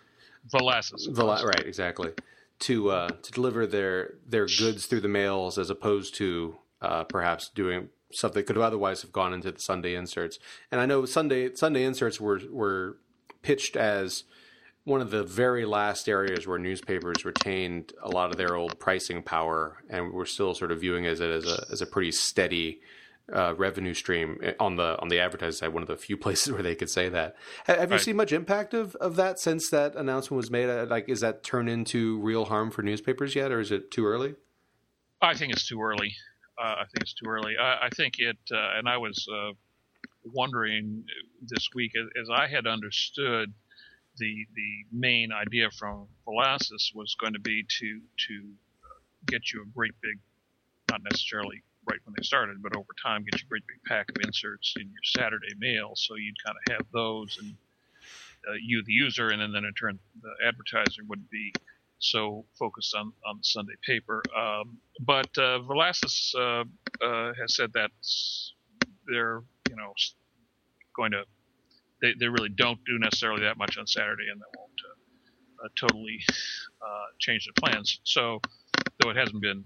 [0.53, 1.11] Valassis.
[1.11, 2.13] Vel- right, exactly.
[2.61, 7.49] To uh, to deliver their their goods through the mails as opposed to uh, perhaps
[7.49, 10.39] doing stuff that could have otherwise have gone into the Sunday inserts.
[10.71, 12.99] And I know Sunday Sunday inserts were were
[13.43, 14.25] pitched as
[14.85, 19.23] one of the very last areas where newspapers retained a lot of their old pricing
[19.23, 22.81] power, and we're still sort of viewing it as a as a pretty steady
[23.33, 25.75] uh, revenue stream on the on the advertising side.
[25.75, 27.37] One of the few places where they could say that.
[27.65, 27.97] Have, have right.
[27.99, 30.69] you seen much impact of, of that since that announcement was made?
[30.69, 34.07] Uh, like, is that turned into real harm for newspapers yet, or is it too
[34.07, 34.35] early?
[35.23, 36.15] I think it's too early.
[36.59, 37.57] Uh, I think it's too early.
[37.61, 39.53] I, I think it, uh, and I was uh,
[40.25, 41.05] wondering
[41.43, 43.53] this week as, as I had understood
[44.21, 48.53] the the main idea from Valassis was going to be to to
[49.27, 50.19] get you a great big,
[50.89, 54.09] not necessarily right when they started, but over time get you a great big pack
[54.11, 57.55] of inserts in your Saturday mail, so you'd kind of have those, and
[58.49, 61.53] uh, you the user, and then, then in turn the advertiser would be
[61.99, 64.23] so focused on, on the Sunday paper.
[64.37, 66.65] Um, but uh, Valassis uh,
[67.05, 67.91] uh, has said that
[69.07, 69.93] they're you know
[70.95, 71.25] going to
[72.01, 75.69] they they really don't do necessarily that much on Saturday, and that won't uh, uh,
[75.79, 76.21] totally
[76.83, 78.01] uh, change their plans.
[78.05, 78.41] So,
[78.99, 79.65] though it hasn't been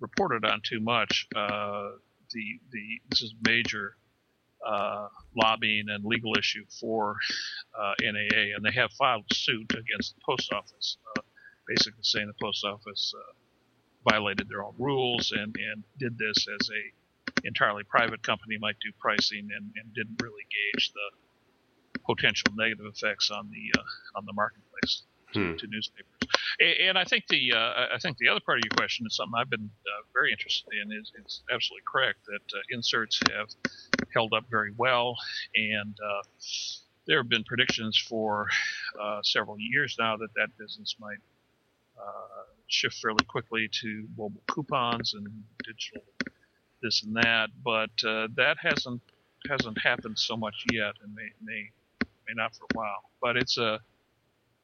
[0.00, 1.90] reported on too much, uh,
[2.32, 3.96] the the this is major
[4.66, 7.16] uh, lobbying and legal issue for
[7.78, 11.22] uh, NAA, and they have filed suit against the post office, uh,
[11.66, 13.14] basically saying the post office
[14.08, 18.90] violated their own rules and, and did this as a entirely private company might do
[18.98, 21.10] pricing and, and didn't really gauge the
[22.14, 25.56] potential negative effects on the uh, on the marketplace to, hmm.
[25.56, 26.06] to newspapers.
[26.60, 29.34] And I think the uh, I think the other part of your question is something
[29.38, 30.92] I've been uh, very interested in.
[30.92, 33.48] is It's absolutely correct that uh, inserts have
[34.12, 35.16] held up very well,
[35.54, 36.22] and uh,
[37.06, 38.48] there have been predictions for
[39.00, 41.18] uh, several years now that that business might
[41.98, 45.26] uh, shift fairly quickly to mobile coupons and
[45.64, 46.02] digital
[46.82, 49.02] this and that, but that hasn't
[49.48, 51.70] hasn't happened so much yet, and may may
[52.30, 53.10] may not for a while.
[53.20, 53.80] But it's a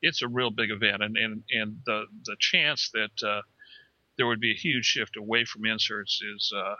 [0.02, 3.42] it's a real big event, and and and the the chance that uh,
[4.16, 6.74] there would be a huge shift away from inserts is uh,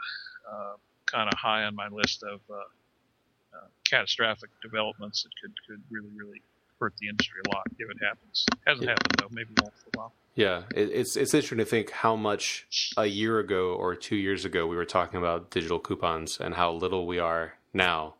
[0.51, 0.73] uh,
[1.05, 6.11] kind of high on my list of uh, uh, catastrophic developments that could could really
[6.15, 6.41] really
[6.79, 8.45] hurt the industry a lot if it happens.
[8.65, 8.91] Hasn't yeah.
[8.91, 10.13] happened though, maybe won't for a while.
[10.35, 14.67] Yeah, it's it's interesting to think how much a year ago or two years ago
[14.67, 18.15] we were talking about digital coupons and how little we are now.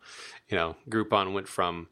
[0.50, 1.90] You know, Groupon went from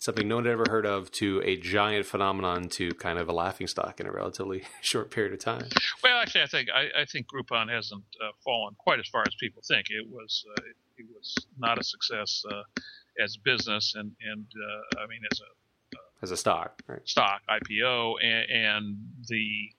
[0.00, 3.32] something no one had ever heard of to a giant phenomenon to kind of a
[3.32, 5.68] laughing stock in a relatively short period of time.
[6.02, 9.34] Well, actually, I think I, I think Groupon hasn't uh, fallen quite as far as
[9.38, 9.86] people think.
[9.90, 10.62] It was uh,
[10.96, 12.62] it, was not a success uh,
[13.22, 17.06] as business, and and uh, I mean as a uh, as a stock right.
[17.06, 18.96] stock IPO, and, and
[19.28, 19.70] the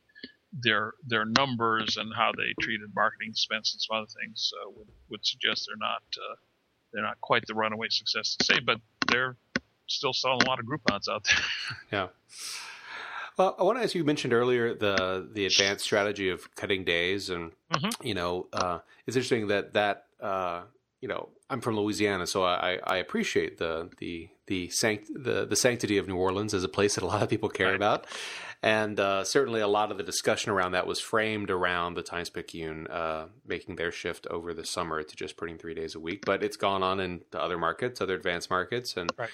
[0.64, 4.88] their their numbers and how they treated marketing expense and some other things uh, would
[5.10, 6.04] would suggest they're not
[6.94, 9.38] they're not quite the runaway success to say, but they're
[9.92, 11.46] still selling a lot of Groupons out there.
[11.92, 12.08] yeah.
[13.38, 14.04] Well, I want to ask you.
[14.04, 18.06] mentioned earlier the the advanced strategy of cutting days, and mm-hmm.
[18.06, 20.64] you know, uh, it's interesting that that uh,
[21.00, 25.56] you know I'm from Louisiana, so I, I appreciate the the the, sanct- the the
[25.56, 27.76] sanctity of New Orleans as a place that a lot of people care right.
[27.76, 28.06] about,
[28.62, 32.30] and uh, certainly a lot of the discussion around that was framed around the Times
[32.30, 36.26] Picayune uh, making their shift over the summer to just putting three days a week,
[36.26, 39.10] but it's gone on in the other markets, other advanced markets, and.
[39.18, 39.30] Right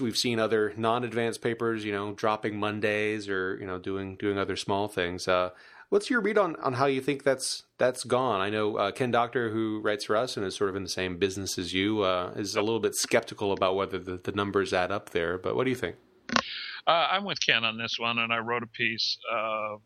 [0.00, 4.56] we've seen other non-advanced papers, you know, dropping Mondays or you know doing doing other
[4.56, 5.28] small things.
[5.28, 5.50] Uh,
[5.88, 8.40] what's your read on, on how you think that's that's gone?
[8.40, 10.88] I know uh, Ken Doctor, who writes for us and is sort of in the
[10.88, 14.72] same business as you, uh, is a little bit skeptical about whether the, the, numbers
[14.72, 15.38] add up there.
[15.38, 15.96] But what do you think?
[16.86, 19.76] Uh, I'm with Ken on this one, and I wrote a piece uh,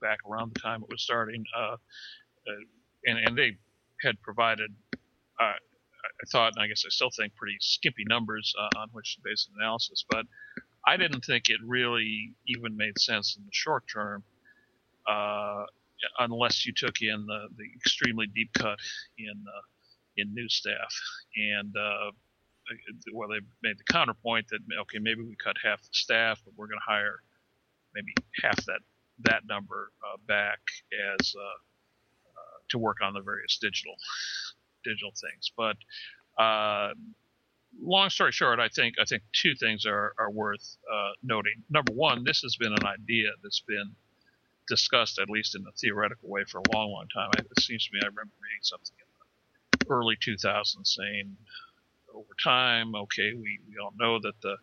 [0.00, 1.76] back around the time it was starting, uh,
[3.06, 3.56] and, and they
[4.02, 4.70] had provided
[6.22, 9.22] I thought, and I guess I still think, pretty skimpy numbers uh, on which to
[9.24, 10.04] base an analysis.
[10.08, 10.26] But
[10.86, 14.22] I didn't think it really even made sense in the short term,
[15.08, 15.64] uh,
[16.20, 18.78] unless you took in the, the extremely deep cut
[19.18, 19.62] in uh,
[20.16, 20.94] in new staff.
[21.36, 22.10] And uh,
[23.12, 26.68] well, they made the counterpoint that okay, maybe we cut half the staff, but we're
[26.68, 27.20] going to hire
[27.94, 28.80] maybe half that
[29.24, 30.60] that number uh, back
[31.16, 31.58] as uh,
[32.68, 33.94] to work on the various digital
[34.84, 35.52] digital things.
[35.56, 35.76] But
[36.42, 36.94] uh,
[37.80, 41.62] long story short, I think I think two things are are worth uh, noting.
[41.70, 43.94] Number one, this has been an idea that's been
[44.68, 47.30] discussed at least in a theoretical way for a long, long time.
[47.36, 49.06] It seems to me I remember reading something in
[49.80, 51.36] the early 2000s saying
[52.14, 54.56] over time, okay, we, we all know that the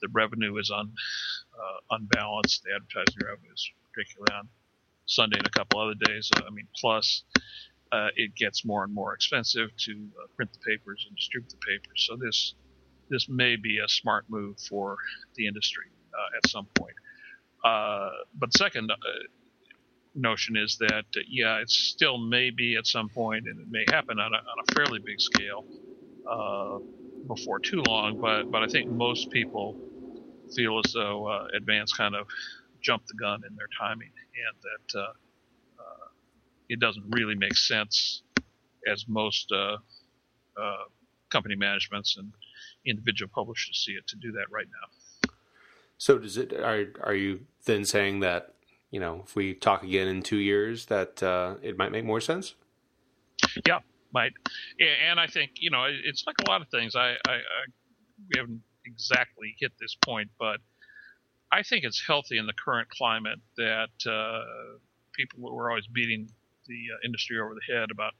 [0.00, 0.92] the revenue is un,
[1.54, 2.62] uh, unbalanced.
[2.62, 4.48] The advertising revenue is particularly on
[5.06, 6.30] Sunday and a couple other days.
[6.36, 7.24] I mean, plus
[7.92, 11.56] uh, it gets more and more expensive to uh, print the papers and distribute the
[11.66, 12.06] papers.
[12.08, 12.54] So this
[13.10, 14.96] this may be a smart move for
[15.36, 16.94] the industry uh, at some point.
[17.64, 18.94] Uh, but second uh,
[20.14, 23.84] notion is that uh, yeah, it still may be at some point, and it may
[23.90, 25.64] happen on a, on a fairly big scale
[27.26, 28.18] before too long.
[28.20, 29.76] But but I think most people
[30.54, 32.26] feel as though Advance kind of
[32.82, 34.12] jumped the gun in their timing,
[34.46, 34.56] and
[34.94, 35.14] that
[36.68, 38.22] it doesn't really make sense
[38.86, 39.76] as most uh,
[40.60, 40.84] uh,
[41.30, 42.32] company managements and
[42.86, 45.30] individual publishers see it to do that right now.
[45.98, 46.52] So does it?
[46.52, 48.54] Are are you then saying that
[48.90, 52.20] you know if we talk again in two years that uh, it might make more
[52.20, 52.54] sense?
[53.66, 53.80] Yeah,
[54.12, 54.32] might.
[54.80, 56.94] And I think you know it's like a lot of things.
[56.94, 57.62] I, I, I
[58.28, 60.60] we haven't exactly hit this point, but
[61.50, 64.78] I think it's healthy in the current climate that uh,
[65.14, 66.28] people who are always beating
[66.68, 68.12] the uh, industry over the head about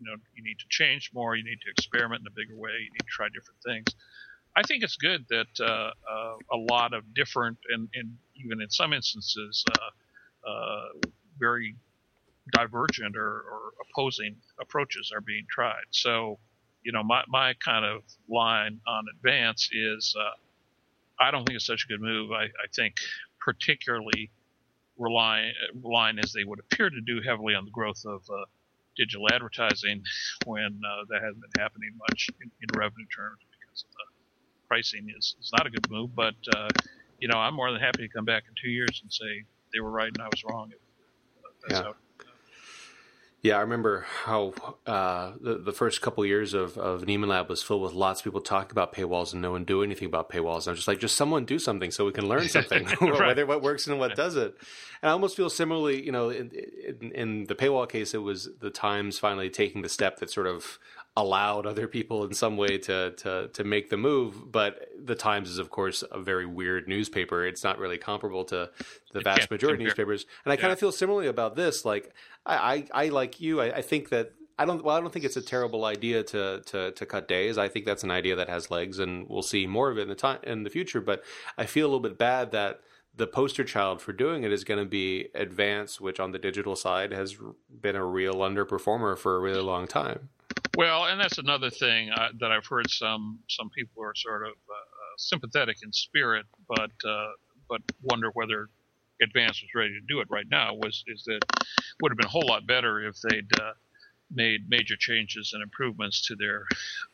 [0.00, 2.72] you know you need to change more, you need to experiment in a bigger way,
[2.72, 3.94] you need to try different things.
[4.56, 8.70] I think it's good that uh, uh, a lot of different and, and even in
[8.70, 10.86] some instances uh, uh,
[11.38, 11.74] very
[12.52, 13.60] divergent or, or,
[13.90, 15.84] opposing approaches are being tried.
[15.90, 16.38] So,
[16.82, 20.30] you know, my, my kind of line on advance is uh,
[21.18, 22.32] I don't think it's such a good move.
[22.32, 22.96] I, I think
[23.40, 24.30] particularly
[24.98, 28.44] relying, relying as they would appear to do heavily on the growth of uh,
[28.96, 30.02] digital advertising
[30.44, 34.04] when uh, that hasn't been happening much in, in revenue terms because of the
[34.68, 36.14] pricing is, is not a good move.
[36.14, 36.70] But, uh,
[37.18, 39.80] you know, I'm more than happy to come back in two years and say they
[39.80, 40.70] were right and I was wrong.
[41.68, 41.84] That's yeah.
[41.86, 41.94] How,
[43.44, 44.54] yeah, I remember how
[44.86, 48.24] uh, the, the first couple years of, of Nieman Lab was filled with lots of
[48.24, 50.66] people talking about paywalls and no one do anything about paywalls.
[50.66, 53.00] I'm just like, just someone do something so we can learn something, right.
[53.20, 54.54] whether what works and what doesn't.
[55.02, 56.52] And I almost feel similarly, you know, in,
[57.02, 60.46] in, in the paywall case, it was the Times finally taking the step that sort
[60.46, 60.78] of
[61.16, 64.50] allowed other people in some way to to to make the move.
[64.50, 67.46] But the Times is, of course, a very weird newspaper.
[67.46, 68.70] It's not really comparable to
[69.12, 70.26] the vast majority of newspapers.
[70.44, 70.60] And I yeah.
[70.60, 71.84] kind of feel similarly about this.
[71.84, 72.12] Like
[72.44, 73.60] I, I, I like you.
[73.60, 74.32] I, I, think that.
[74.58, 74.84] I don't.
[74.84, 77.58] Well, I don't think it's a terrible idea to, to to cut days.
[77.58, 80.08] I think that's an idea that has legs, and we'll see more of it in
[80.08, 81.00] the time in the future.
[81.00, 81.24] But
[81.58, 82.80] I feel a little bit bad that
[83.16, 86.76] the poster child for doing it is going to be Advance, which on the digital
[86.76, 87.36] side has
[87.80, 90.30] been a real underperformer for a really long time.
[90.76, 94.54] Well, and that's another thing uh, that I've heard some some people are sort of
[94.70, 97.32] uh, uh, sympathetic in spirit, but uh,
[97.68, 98.70] but wonder whether
[99.22, 100.74] Advance was ready to do it right now.
[100.74, 101.42] Was is that
[102.00, 103.74] would have been a whole lot better if they'd uh,
[104.30, 106.64] made major changes and improvements to their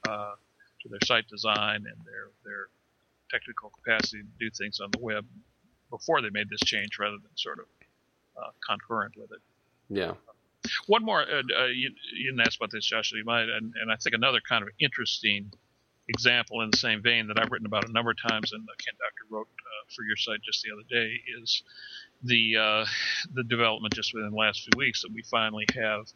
[0.05, 0.35] uh,
[0.83, 2.69] to their site design and their their
[3.31, 5.27] technical capacity to do things on the web
[5.91, 7.67] before they made this change, rather than sort of
[8.67, 9.41] concurrent with it.
[9.89, 10.15] Yeah.
[10.87, 13.91] One more, uh, uh, you, you, didn't ask about this, Joshua, you might, and, and
[13.91, 15.53] I think another kind of interesting
[16.09, 18.95] example in the same vein that I've written about a number of times, and Ken
[18.99, 21.63] Doctor wrote uh, for your site just the other day, is
[22.23, 22.85] the uh,
[23.35, 26.07] the development just within the last few weeks that we finally have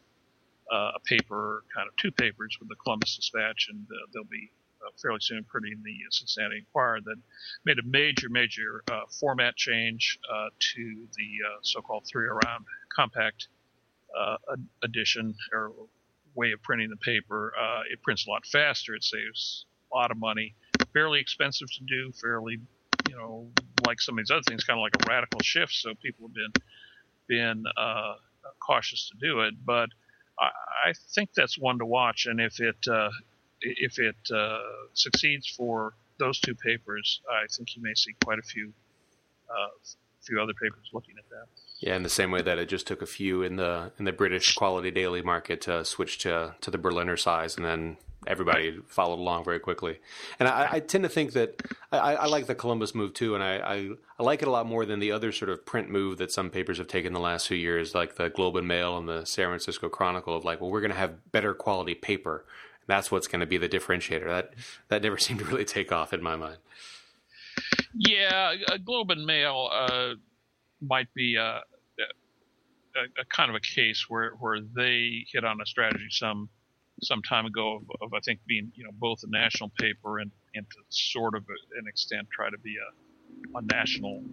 [0.71, 4.51] uh, a paper, kind of two papers with the Columbus Dispatch, and uh, they'll be
[4.85, 7.15] uh, fairly soon printing the Cincinnati Enquirer that
[7.65, 8.83] made a major, major
[9.19, 10.19] format change
[10.59, 11.29] to the
[11.61, 13.47] so-called three-around compact
[14.83, 15.71] edition or
[16.35, 17.53] way of printing the paper.
[17.59, 18.93] Uh, it prints a lot faster.
[18.93, 20.53] It saves a lot of money.
[20.93, 22.11] Fairly expensive to do.
[22.11, 22.59] Fairly,
[23.09, 23.47] you know,
[23.85, 25.73] like some of these other things, kind of like a radical shift.
[25.73, 26.53] So people have been
[27.27, 28.15] been uh,
[28.59, 29.53] cautious to do it.
[29.65, 29.89] But
[30.39, 32.27] I, I, think that's one to watch.
[32.27, 33.09] And if it uh,
[33.61, 34.59] if it uh,
[34.93, 38.73] succeeds for those two papers, I think you may see quite a few
[39.49, 39.69] uh,
[40.21, 41.47] few other papers looking at that.
[41.79, 44.13] Yeah, in the same way that it just took a few in the in the
[44.13, 47.97] British quality daily market to switch to to the Berliner size, and then
[48.27, 49.99] everybody followed along very quickly.
[50.39, 51.61] And I, I tend to think that
[51.91, 54.65] I, I, like the Columbus move too, and I, I, I like it a lot
[54.65, 57.47] more than the other sort of print move that some papers have taken the last
[57.47, 60.71] few years, like the Globe and Mail and the San Francisco Chronicle, of like, well,
[60.71, 62.45] we're going to have better quality paper.
[62.87, 64.25] That's what's going to be the differentiator.
[64.25, 64.53] That
[64.89, 66.57] that never seemed to really take off in my mind.
[67.93, 69.69] Yeah, Globe and Mail.
[69.71, 70.15] Uh
[70.81, 71.61] might be a,
[72.95, 76.49] a, a, kind of a case where, where they hit on a strategy some
[77.03, 80.31] some time ago of, of I think being you know both a national paper and,
[80.53, 81.43] and to sort of
[81.77, 84.23] an extent try to be a, a national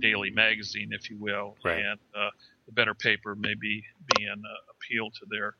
[0.00, 1.78] daily magazine, if you will, right.
[1.78, 2.30] and uh,
[2.66, 3.82] the better paper may be
[4.16, 5.54] being uh, appeal to their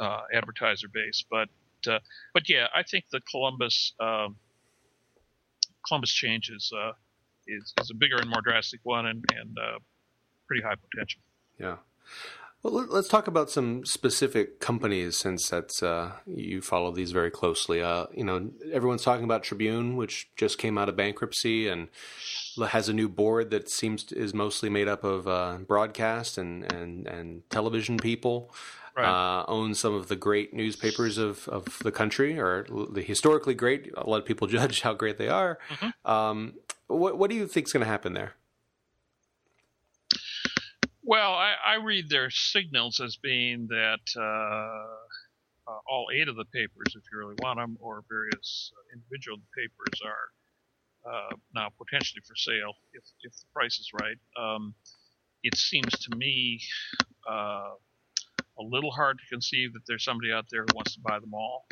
[0.00, 1.24] uh, advertiser base.
[1.30, 1.48] But
[1.86, 1.98] uh,
[2.32, 4.36] but yeah, I think the Columbus um,
[5.86, 6.92] Columbus changes uh,
[7.48, 9.78] is, is a bigger and more drastic one and, and uh,
[10.46, 11.20] pretty high potential.
[11.58, 11.76] Yeah.
[12.62, 17.80] Well, let's talk about some specific companies since that's uh, you follow these very closely.
[17.80, 21.86] Uh, you know, everyone's talking about Tribune, which just came out of bankruptcy and
[22.70, 26.70] has a new board that seems to, is mostly made up of uh, broadcast and,
[26.72, 28.52] and, and television people.
[28.96, 29.06] Right.
[29.06, 33.92] Uh, owns some of the great newspapers of, of the country, or the historically great.
[33.96, 35.60] A lot of people judge how great they are.
[35.70, 36.10] Mm-hmm.
[36.10, 36.54] Um,
[36.88, 38.34] what what do you think is going to happen there?
[41.02, 46.44] Well, I, I, read their signals as being that uh, uh, all eight of the
[46.44, 52.20] papers, if you really want them, or various uh, individual papers, are uh, now potentially
[52.26, 54.18] for sale if if the price is right.
[54.38, 54.74] Um,
[55.42, 56.60] it seems to me
[57.26, 57.70] uh,
[58.58, 61.32] a little hard to conceive that there's somebody out there who wants to buy them
[61.32, 61.66] all.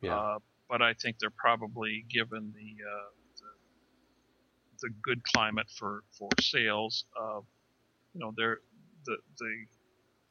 [0.00, 0.16] Yeah.
[0.16, 0.38] Uh,
[0.68, 2.84] but I think they're probably given the
[4.80, 7.04] the good climate for for sales.
[7.18, 7.40] Uh,
[8.14, 8.58] you know, there
[9.04, 9.64] the the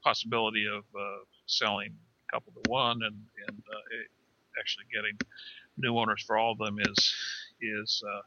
[0.03, 1.95] possibility of uh, selling
[2.27, 3.15] a couple to one and
[3.47, 5.17] and uh, actually getting
[5.77, 7.13] new owners for all of them is
[7.61, 8.21] is uh,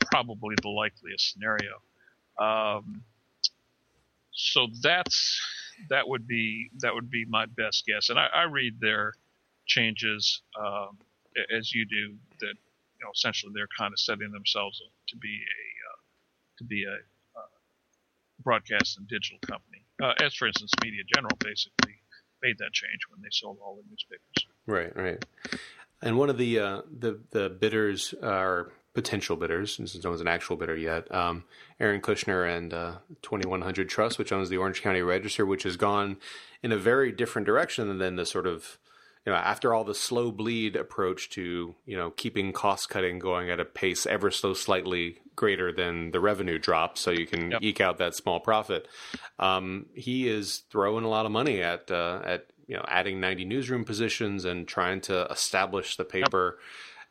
[0.00, 1.80] probably the likeliest scenario.
[2.38, 3.02] Um,
[4.32, 5.40] so that's
[5.88, 8.10] that would be that would be my best guess.
[8.10, 9.12] And I, I read their
[9.66, 10.98] changes um,
[11.56, 12.14] as you do.
[12.40, 12.54] That
[13.04, 15.98] know, essentially they're kind of setting themselves to be a uh,
[16.58, 16.94] to be a
[17.38, 17.42] uh,
[18.42, 19.84] broadcast and digital company.
[20.02, 21.94] Uh, as for instance, Media General basically
[22.42, 24.46] made that change when they sold all the newspapers.
[24.66, 25.24] Right, right.
[26.02, 30.28] And one of the uh, the the bidders are potential bidders, since no one's an
[30.28, 31.12] actual bidder yet.
[31.12, 31.44] Um,
[31.80, 32.92] Aaron Kushner and uh,
[33.22, 36.16] 2100 Trust, which owns the Orange County Register, which has gone
[36.62, 38.78] in a very different direction than the sort of
[39.26, 43.50] you know after all the slow bleed approach to you know keeping cost cutting going
[43.50, 47.62] at a pace ever so slightly greater than the revenue drop, so you can yep.
[47.62, 48.86] eke out that small profit.
[49.38, 53.44] Um, he is throwing a lot of money at uh, at you know adding 90
[53.44, 56.58] newsroom positions and trying to establish the paper.
[56.58, 56.64] Yep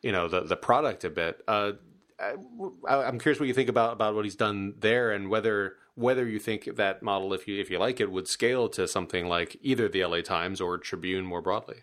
[0.04, 1.42] you know the the product a bit.
[1.48, 1.72] Uh,
[2.20, 6.28] I, am curious what you think about about what he's done there, and whether whether
[6.28, 9.56] you think that model, if you if you like it, would scale to something like
[9.62, 11.78] either the LA Times or Tribune more broadly.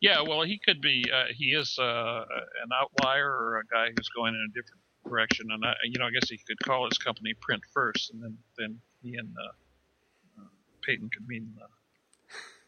[0.00, 1.04] Yeah, well, he could be.
[1.12, 2.24] Uh, he is uh,
[2.62, 6.06] an outlier or a guy who's going in a different direction, and I, you know,
[6.06, 10.42] I guess he could call his company Print First, and then then he and uh,
[10.42, 10.46] uh
[10.84, 11.66] Paton could meet in the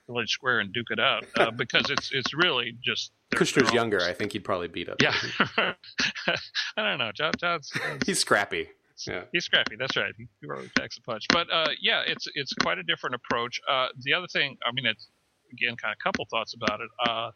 [0.06, 4.00] Village Square and duke it out uh, because it's it's really just Kushner's younger.
[4.02, 4.96] I think he'd probably beat up.
[5.00, 5.14] Yeah,
[5.56, 5.74] I
[6.76, 7.10] don't know.
[7.14, 7.72] John, John's,
[8.06, 8.68] he's scrappy.
[9.08, 9.24] Yeah.
[9.32, 9.74] He's scrappy.
[9.76, 10.14] That's right.
[10.16, 11.26] He, he really packs a punch.
[11.32, 13.60] But uh, yeah, it's it's quite a different approach.
[13.68, 15.08] Uh, the other thing, I mean, it's
[15.54, 16.90] again kind of a couple thoughts about it.
[17.06, 17.30] Uh,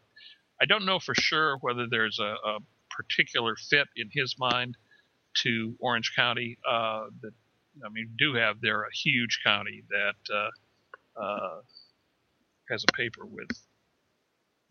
[0.61, 2.59] I don't know for sure whether there's a, a,
[2.91, 4.75] particular fit in his mind
[5.43, 6.57] to Orange County.
[6.69, 7.31] Uh, that
[7.85, 11.61] I mean, do have they're a huge county that uh, uh,
[12.69, 13.49] has a paper with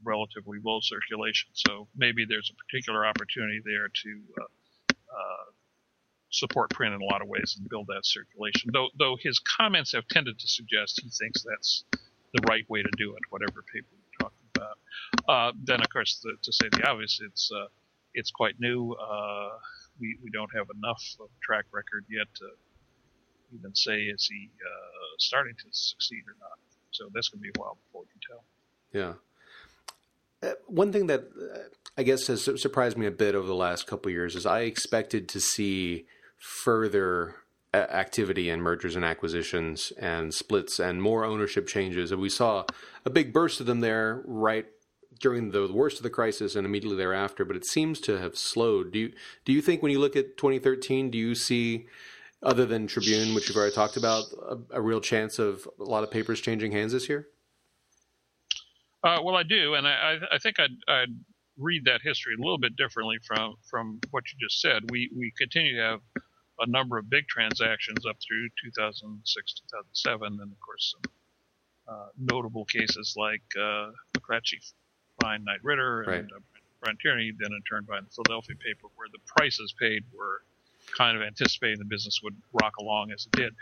[0.05, 1.51] relatively low circulation.
[1.55, 4.45] So maybe there's a particular opportunity there to uh,
[4.93, 5.45] uh,
[6.31, 8.71] support print in a lot of ways and build that circulation.
[8.73, 11.85] Though, though his comments have tended to suggest he thinks that's
[12.35, 14.79] the right way to do it, whatever paper we're talking about.
[15.29, 17.67] Uh, then, of course, the, to say the obvious, it's uh,
[18.15, 18.93] it's quite new.
[18.93, 19.51] Uh,
[20.01, 22.47] we we don't have enough of track record yet to
[23.55, 26.59] even say is he uh, starting to succeed or not.
[26.91, 28.45] So that's going to be a while before we can tell.
[28.93, 30.51] Yeah.
[30.51, 31.59] Uh, one thing that uh,
[31.97, 35.29] I guess has surprised me a bit over the last couple years is I expected
[35.31, 36.07] to see
[36.39, 37.35] further
[37.75, 42.11] activity and mergers and acquisitions and splits and more ownership changes.
[42.11, 42.65] And we saw
[43.05, 44.67] a big burst of them there right
[45.21, 47.45] during the worst of the crisis and immediately thereafter.
[47.45, 48.93] But it seems to have slowed.
[48.93, 49.13] Do you
[49.45, 51.87] do you think when you look at 2013, do you see
[52.43, 56.05] other than Tribune, which we've already talked about, a, a real chance of a lot
[56.05, 57.27] of papers changing hands this year?
[59.03, 61.15] Uh, well, I do, and I, I think I'd, I'd,
[61.61, 64.81] read that history a little bit differently from from what you just said.
[64.91, 66.01] We we continue to have
[66.61, 71.13] a number of big transactions up through 2006, 2007, and of course some
[71.89, 73.91] uh, notable cases like uh,
[75.19, 76.37] buying Knight Ridder and right.
[76.37, 76.41] uh,
[76.81, 80.43] Brian Tierney, then in turn buying the Philadelphia paper, where the prices paid were
[80.97, 83.55] kind of anticipating the business would rock along as it did.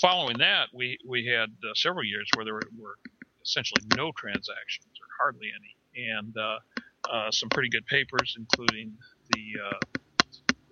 [0.00, 2.98] Following that, we we had uh, several years where there were, were
[3.44, 6.58] essentially no transactions or hardly any, and uh,
[7.10, 8.96] uh, some pretty good papers, including
[9.30, 9.98] the uh,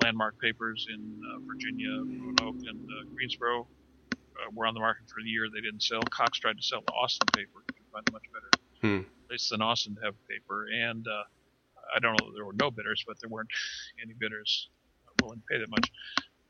[0.03, 3.67] landmark papers in uh, Virginia, Roanoke, and uh, Greensboro,
[4.11, 5.49] uh, were on the market for the year.
[5.53, 6.01] They didn't sell.
[6.11, 7.63] Cox tried to sell the Austin paper.
[7.77, 9.09] You find a much better hmm.
[9.29, 11.07] place than Austin to have a paper, and
[11.95, 13.51] I don't know that there were no bidders, but there weren't
[14.03, 14.69] any bidders
[15.23, 15.91] willing to pay that much.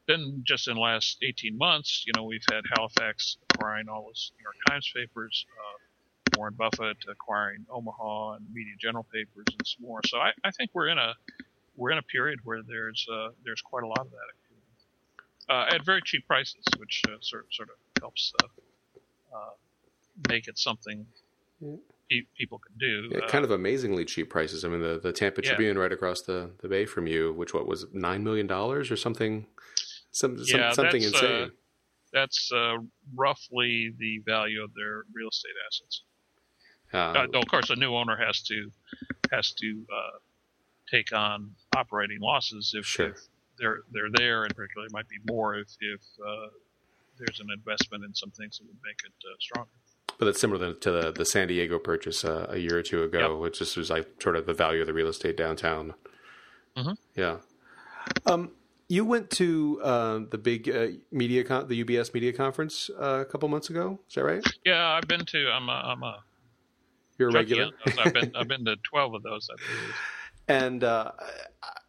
[0.06, 4.32] Then, just in the last 18 months, you know, we've had Halifax acquiring all those
[4.38, 9.86] New York Times papers, uh, Warren Buffett acquiring Omaha and Media General papers and some
[9.86, 10.00] more.
[10.06, 11.14] So I, I think we're in a
[11.80, 14.50] we're in a period where there's uh, there's quite a lot of that activity
[15.48, 18.46] uh, at very cheap prices, which uh, sort sort of helps uh,
[19.36, 19.50] uh,
[20.28, 21.06] make it something
[22.36, 23.08] people can do.
[23.12, 24.64] Yeah, kind of amazingly cheap prices.
[24.64, 25.54] I mean, the the Tampa yeah.
[25.54, 28.96] Tribune right across the, the bay from you, which what was nine million dollars or
[28.96, 29.46] something,
[30.10, 31.50] some, yeah, something insane.
[32.12, 32.52] that's
[33.14, 36.02] roughly the value of their real estate assets.
[36.92, 38.70] Uh, uh, of course, a new owner has to
[39.30, 40.18] has to uh,
[40.90, 43.10] take on operating losses if, sure.
[43.10, 43.18] if,
[43.58, 46.48] they're they're there, and particularly it might be more if if uh,
[47.18, 49.70] there's an investment in some things that would make it uh, stronger.
[50.18, 53.34] But that's similar to the, the San Diego purchase uh, a year or two ago,
[53.34, 53.40] yep.
[53.40, 55.94] which just was like sort of the value of the real estate downtown.
[56.76, 56.92] Mm-hmm.
[57.16, 57.36] Yeah.
[58.26, 58.50] Um,
[58.88, 63.24] you went to uh, the big uh, media, con- the UBS media conference uh, a
[63.24, 64.00] couple months ago.
[64.08, 64.44] Is that right?
[64.64, 65.50] Yeah, I've been to.
[65.50, 66.18] I'm a, I'm a
[67.16, 67.70] You're a regular.
[67.98, 69.48] I've been I've been to twelve of those.
[70.50, 71.12] And uh,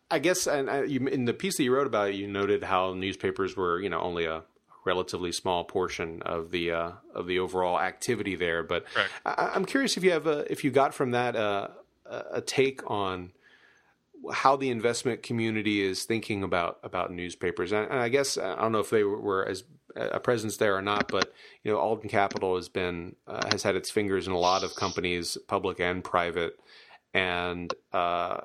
[0.10, 2.64] I guess, and uh, you, in the piece that you wrote about it, you noted
[2.64, 4.44] how newspapers were, you know, only a
[4.86, 8.64] relatively small portion of the uh, of the overall activity there.
[8.64, 8.86] But
[9.26, 11.70] I, am curious if you have a, if you got from that uh,
[12.32, 13.32] a take on
[14.34, 17.72] how the investment community is thinking about about newspapers.
[17.72, 19.64] And, I guess I don't know if they were as
[19.96, 21.34] a presence there or not, but
[21.64, 24.76] you know, Alden Capital has been uh, has had its fingers in a lot of
[24.76, 26.60] companies, public and private,
[27.14, 28.42] and uh,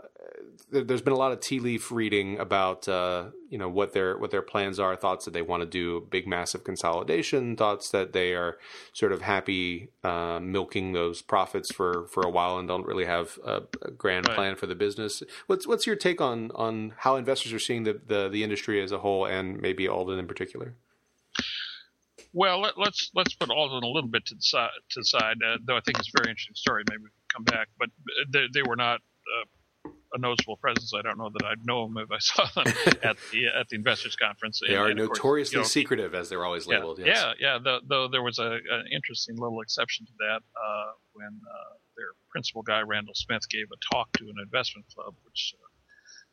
[0.71, 4.31] there's been a lot of tea leaf reading about uh, you know what their what
[4.33, 8.35] their plans are, thoughts that they want to do big massive consolidation, thoughts that they
[8.35, 8.59] are
[8.93, 13.39] sort of happy uh, milking those profits for for a while and don't really have
[13.45, 14.35] a, a grand right.
[14.35, 15.23] plan for the business.
[15.47, 18.91] What's what's your take on on how investors are seeing the the, the industry as
[18.91, 20.75] a whole and maybe Alden in particular?
[22.33, 25.05] Well, let, us let's, let's put Alden a little bit to the side, to the
[25.05, 26.83] side uh, though I think it's a very interesting story.
[26.91, 27.05] Maybe
[27.37, 27.89] come back, but
[28.33, 30.93] they, they were not uh, a noticeable presence.
[30.97, 32.73] I don't know that I'd know them if I saw them
[33.03, 34.61] at the at the investors conference.
[34.67, 36.99] They and, are and notoriously course, you know, secretive, as they're always labeled.
[36.99, 37.25] Yeah, yes.
[37.39, 37.59] yeah, yeah.
[37.63, 42.13] The, though there was a, an interesting little exception to that uh, when uh, their
[42.31, 45.67] principal guy Randall Smith gave a talk to an investment club, which uh,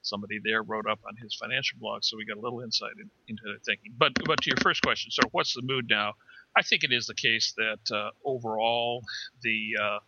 [0.01, 3.10] somebody there wrote up on his financial blog, so we got a little insight in,
[3.28, 3.93] into their thinking.
[3.97, 6.14] But but to your first question, so what's the mood now?
[6.56, 9.01] I think it is the case that uh, overall
[9.41, 9.99] the uh,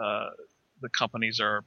[0.00, 0.30] uh,
[0.80, 1.64] the companies are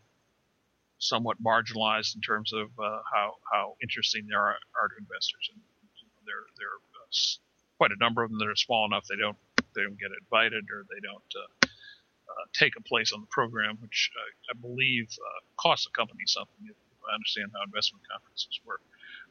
[0.99, 5.61] somewhat marginalized in terms of uh, how how interesting they are, are to investors, and
[5.99, 7.07] you know, there there are uh,
[7.77, 9.37] quite a number of them that are small enough they don't
[9.75, 11.31] they don't get invited or they don't.
[11.35, 11.67] Uh,
[12.57, 14.09] take a place on the program, which
[14.49, 15.07] I believe
[15.59, 16.75] costs the company something If
[17.07, 18.81] I understand how investment conferences work.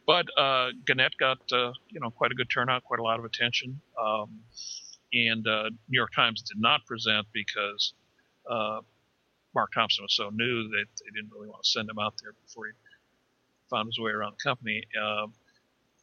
[0.06, 3.24] But uh, Gannett got uh, you know quite a good turnout, quite a lot of
[3.24, 4.40] attention, um,
[5.12, 7.94] and uh, New York Times did not present because
[8.48, 8.80] uh,
[9.54, 12.32] Mark Thompson was so new that they didn't really want to send him out there
[12.44, 12.72] before he
[13.68, 14.84] found his way around the company.
[15.00, 15.32] Um,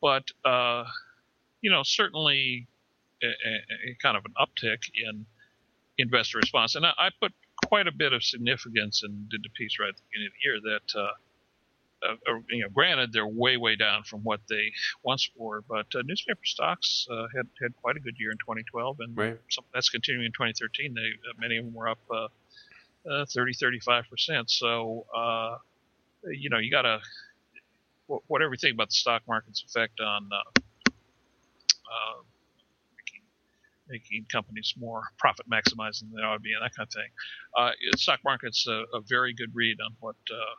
[0.02, 0.86] but uh,
[1.62, 2.68] you know certainly
[3.24, 5.26] a, a, a, kind of an uptick in
[5.98, 7.34] investor response, and I, I, put
[7.66, 10.44] quite a bit of significance and did the piece right at the beginning of the
[10.44, 11.00] year that
[12.08, 14.72] uh, uh, you know, granted they're way way down from what they
[15.04, 18.98] once were, but uh, newspaper stocks uh, had had quite a good year in 2012,
[19.02, 19.38] and right.
[19.50, 20.94] some, that's continuing in 2013.
[20.94, 24.50] They uh, many of them were up uh, 30 35 percent.
[24.50, 25.06] So
[26.26, 27.00] you know you got to
[28.28, 30.30] whatever you think about the stock market's effect on
[32.96, 33.22] making,
[33.90, 37.10] making companies more profit maximizing than they ought to be and that kind of thing.
[37.58, 40.56] Uh, stock market's a, a, very good read on what uh,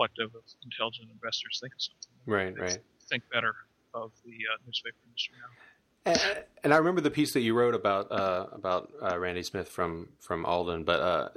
[0.00, 2.10] reflective of intelligent investors think of something.
[2.26, 2.78] Right, right.
[3.08, 3.54] Think better
[3.94, 6.12] of the uh, newspaper industry now.
[6.12, 9.68] And, and, I remember the piece that you wrote about uh, about uh, Randy Smith
[9.68, 10.84] from from Alden.
[10.84, 11.28] But uh,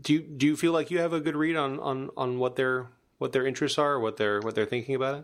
[0.00, 2.54] do you do you feel like you have a good read on, on, on what
[2.54, 2.86] their
[3.18, 5.18] what their interests are, what they're what they're thinking about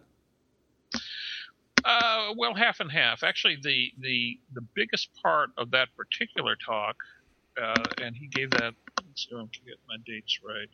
[0.95, 1.01] it?
[1.85, 3.23] Uh, well, half and half.
[3.23, 6.97] Actually, the the the biggest part of that particular talk,
[7.63, 8.75] uh, and he gave that.
[9.07, 10.69] Let's see if I can get my dates right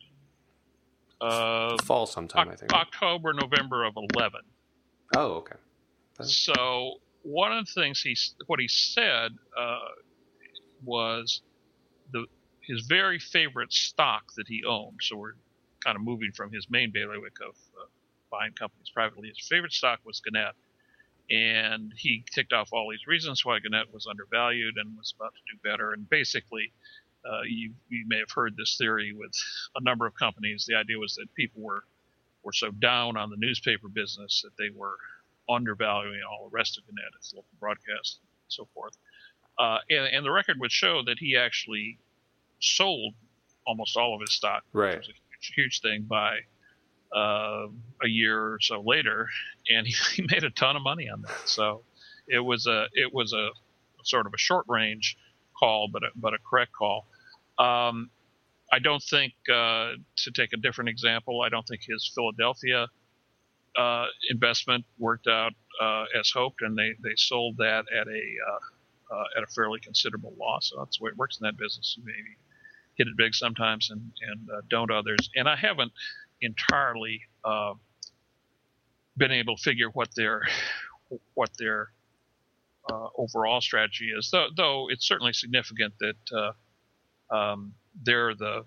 [1.21, 2.47] uh, fall sometime.
[2.47, 4.41] O- I think October, November of eleven.
[5.15, 5.55] Oh, okay.
[6.17, 6.35] That's...
[6.35, 8.15] So one of the things he
[8.47, 9.79] what he said uh,
[10.83, 11.41] was
[12.11, 12.25] the
[12.61, 14.99] his very favorite stock that he owned.
[15.01, 15.33] So we're
[15.83, 17.87] kind of moving from his main bailiwick of uh,
[18.31, 19.29] buying companies privately.
[19.29, 20.53] His favorite stock was Gannett,
[21.29, 25.41] and he ticked off all these reasons why Gannett was undervalued and was about to
[25.53, 25.93] do better.
[25.93, 26.71] And basically,
[27.25, 29.31] uh, you, you may have heard this theory with
[29.75, 30.65] a number of companies.
[30.67, 31.83] The idea was that people were
[32.43, 34.95] were so down on the newspaper business that they were
[35.49, 38.97] undervaluing all the rest of the net, its local broadcast, and so forth.
[39.57, 41.99] Uh, and, and, the record would show that he actually
[42.61, 43.13] sold
[43.67, 44.97] almost all of his stock, right.
[44.97, 46.37] which was a huge, huge thing by
[47.13, 47.67] uh,
[48.01, 49.27] a year or so later,
[49.69, 51.41] and he, he, made a ton of money on that.
[51.45, 51.81] So
[52.27, 53.49] it was a it was a
[54.03, 55.17] sort of a short range
[55.59, 57.05] call, but a, but a correct call.
[57.57, 58.09] Um,
[58.71, 62.87] I don't think, uh, to take a different example, I don't think his Philadelphia
[63.77, 69.15] uh, investment worked out uh, as hoped, and they, they sold that at a uh,
[69.15, 70.69] uh, at a fairly considerable loss.
[70.69, 71.95] So that's the way it works in that business.
[71.97, 72.37] You maybe
[72.95, 75.29] hit it big sometimes and and uh, don't others.
[75.35, 75.91] And I haven't
[76.41, 77.21] entirely
[79.17, 80.41] been able to figure what their
[81.33, 81.89] what their
[82.89, 84.29] uh, overall strategy is.
[84.31, 86.53] Though, though, it's certainly significant that
[87.31, 87.73] uh, um,
[88.03, 88.65] they're the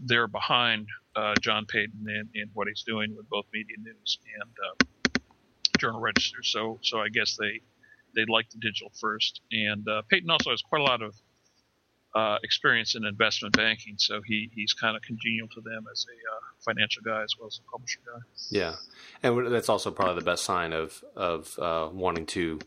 [0.00, 4.50] they're behind uh, John Paton in, in, what he's doing with both Media News and
[4.64, 5.20] uh,
[5.78, 6.42] Journal Register.
[6.42, 7.60] So, so I guess they
[8.14, 9.40] they like the digital first.
[9.52, 11.14] And uh, Payton also has quite a lot of
[12.14, 16.64] uh, experience in investment banking, so he, he's kind of congenial to them as a
[16.64, 18.20] financial guy as well as a publisher guy.
[18.50, 18.74] Yeah,
[19.22, 21.58] and that's also probably the best sign of of
[21.94, 22.60] wanting to,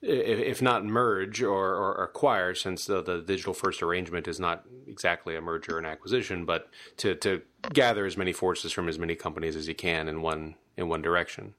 [0.00, 5.34] if not merge or, or acquire, since the, the, digital first arrangement is not exactly
[5.34, 6.68] a merger and acquisition, but
[6.98, 7.42] to to
[7.72, 11.02] gather as many forces from as many companies as you can in one in one
[11.02, 11.54] direction.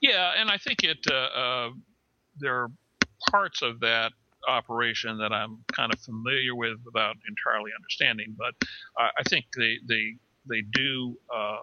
[0.00, 1.70] Yeah, and I think it uh, uh,
[2.38, 2.70] there are
[3.30, 4.12] parts of that
[4.46, 8.54] operation that I'm kind of familiar with without entirely understanding, but
[8.96, 10.14] I think they they
[10.48, 11.58] they do uh,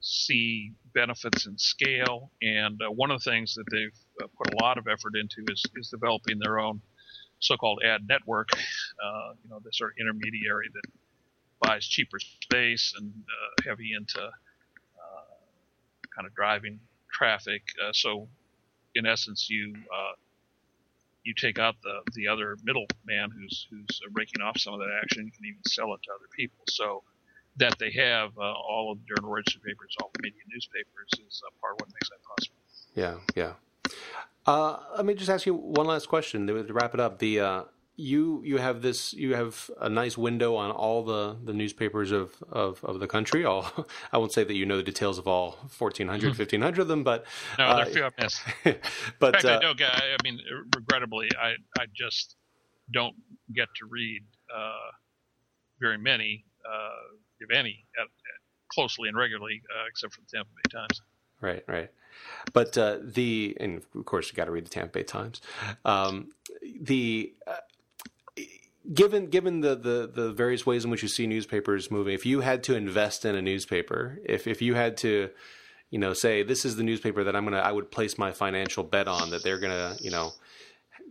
[0.00, 4.05] see benefits in scale, and uh, one of the things that they've uh,
[4.36, 6.80] put a lot of effort into is is developing their own
[7.40, 8.48] so-called ad network.
[8.52, 10.90] Uh, you know, the sort of intermediary that
[11.60, 15.34] buys cheaper space and uh, heavy into uh,
[16.14, 16.80] kind of driving
[17.12, 17.62] traffic.
[17.92, 18.28] so,
[18.94, 19.74] in essence, you
[21.24, 25.26] you take out the the other middleman who's who's raking off some of that action.
[25.26, 26.64] You can even sell it to other people.
[26.70, 27.02] So
[27.58, 31.42] that they have uh, all of the journal registered papers, all the media newspapers, is
[31.44, 32.56] uh, part of what makes that possible.
[32.94, 33.54] Yeah, yeah.
[34.46, 37.18] Uh, let me just ask you one last question to wrap it up.
[37.18, 37.62] The uh,
[37.96, 42.34] you you have this you have a nice window on all the, the newspapers of,
[42.50, 43.44] of, of the country.
[43.44, 46.80] All I won't say that you know the details of all 1400, 1500 hmm.
[46.80, 47.24] of them, but
[47.58, 48.08] no, uh, they're few.
[48.18, 48.40] Yes,
[49.18, 50.38] but In fact, uh, I, don't, I mean,
[50.76, 52.36] regrettably, I I just
[52.92, 53.16] don't
[53.54, 54.22] get to read
[54.54, 54.90] uh,
[55.80, 58.10] very many, uh, if any, at, at
[58.72, 61.00] closely and regularly, uh, except for the Tampa Bay Times.
[61.40, 61.90] Right, right.
[62.52, 65.40] But uh, the and of course you got to read the Tampa Bay Times.
[65.84, 66.30] Um,
[66.80, 67.56] the uh,
[68.92, 72.40] given given the, the, the various ways in which you see newspapers moving, if you
[72.40, 75.30] had to invest in a newspaper, if if you had to,
[75.90, 78.84] you know, say this is the newspaper that I'm gonna, I would place my financial
[78.84, 80.32] bet on that they're gonna, you know,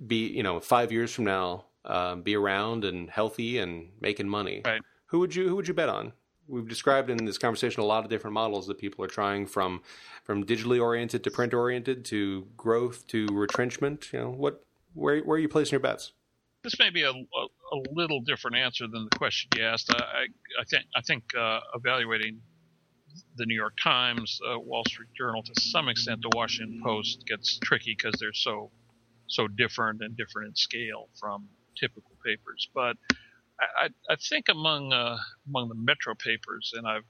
[0.06, 4.62] be, you know, five years from now, uh, be around and healthy and making money.
[4.66, 4.82] Right.
[5.08, 6.14] Who would you Who would you bet on?
[6.48, 9.82] We've described in this conversation a lot of different models that people are trying from
[10.24, 14.12] from digitally oriented to print oriented to growth to retrenchment.
[14.14, 16.12] You know, what where where are you placing your bets?
[16.66, 19.94] this may be a, a, a, little different answer than the question you asked.
[19.94, 20.26] I,
[20.60, 22.42] I think I think uh, evaluating
[23.38, 27.60] the New York Times, uh, Wall Street Journal, to some extent, the Washington Post gets
[27.60, 28.72] tricky because they're so
[29.28, 31.48] so different and different in scale from
[31.80, 32.68] typical papers.
[32.74, 32.98] But
[33.60, 37.06] I, I think among uh, among the metro papers, and I've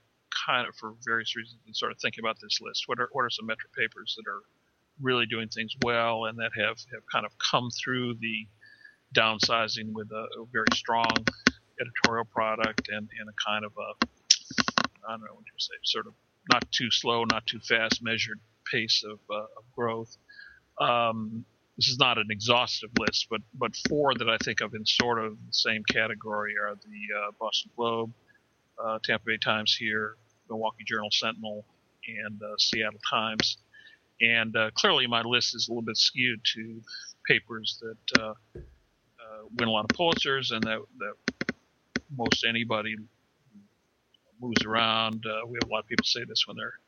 [0.46, 2.84] kind of, for various reasons, been sort of thinking about this list.
[2.88, 4.42] What are what are some metro papers that are
[5.02, 8.48] really doing things well and that have, have kind of come through the
[9.14, 11.12] downsizing with a, a very strong
[11.82, 14.06] editorial product and, and a kind of a
[15.08, 16.14] I don't know what you say, sort of
[16.52, 18.40] not too slow, not too fast, measured
[18.72, 20.16] pace of, uh, of growth.
[20.80, 21.46] Um,
[21.78, 25.24] this is not an exhaustive list, but but four that I think of in sort
[25.24, 28.14] of the same category are the uh, Boston Globe,
[28.84, 30.16] uh, Tampa Bay Times here,
[30.50, 31.66] Milwaukee Journal Sentinel,
[32.08, 33.58] and uh, Seattle Times.
[34.22, 36.82] And uh, clearly, my list is a little bit skewed to
[37.28, 38.34] papers that uh,
[39.58, 41.14] win a lot of Pulitzers, and that, that
[42.16, 42.96] most anybody
[44.42, 45.26] moves around.
[45.26, 46.80] Uh, we have a lot of people say this when they're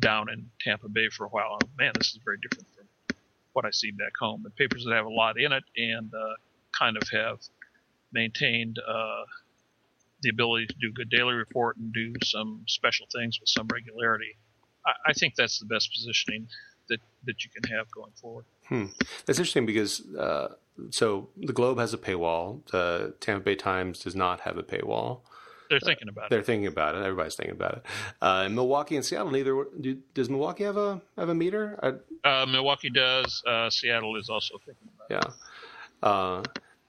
[0.00, 1.58] down in Tampa Bay for a while.
[1.62, 2.83] Oh, man, this is very different from
[3.54, 4.40] what I see back home.
[4.42, 6.34] But papers that have a lot in it and uh,
[6.78, 7.38] kind of have
[8.12, 9.24] maintained uh,
[10.22, 14.36] the ability to do good daily report and do some special things with some regularity.
[14.86, 16.48] I, I think that's the best positioning
[16.88, 18.44] that, that you can have going forward.
[18.68, 18.86] Hmm.
[19.26, 20.54] That's interesting because uh,
[20.90, 22.64] so the Globe has a paywall.
[22.70, 25.20] The Tampa Bay Times does not have a paywall.
[25.70, 26.30] They're thinking about uh, it.
[26.30, 26.98] They're thinking about it.
[26.98, 27.86] Everybody's thinking about it.
[28.20, 31.78] Uh, Milwaukee and Seattle, neither do, does Milwaukee have a have a meter?
[32.24, 33.42] I, uh, Milwaukee does.
[33.46, 35.30] Uh, Seattle is also thinking about yeah.
[35.30, 35.34] it.
[36.02, 36.08] Yeah.
[36.08, 36.42] Uh,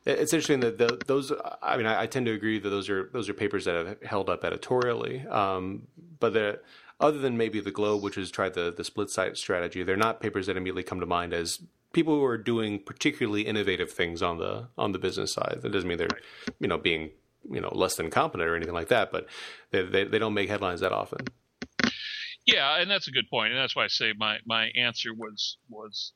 [0.05, 1.31] it's interesting that the, those.
[1.61, 4.01] I mean, I, I, tend to agree that those are those are papers that have
[4.03, 5.25] held up editorially.
[5.27, 5.87] Um,
[6.19, 6.59] but the
[6.99, 10.19] other than maybe the Globe, which has tried the the split site strategy, they're not
[10.19, 11.61] papers that immediately come to mind as
[11.91, 15.59] people who are doing particularly innovative things on the on the business side.
[15.61, 16.07] That doesn't mean they're
[16.59, 17.09] you know being
[17.49, 19.27] you know less than competent or anything like that, but
[19.71, 21.25] they they, they don't make headlines that often.
[22.45, 25.57] Yeah, and that's a good point, and that's why I say my my answer was
[25.69, 26.13] was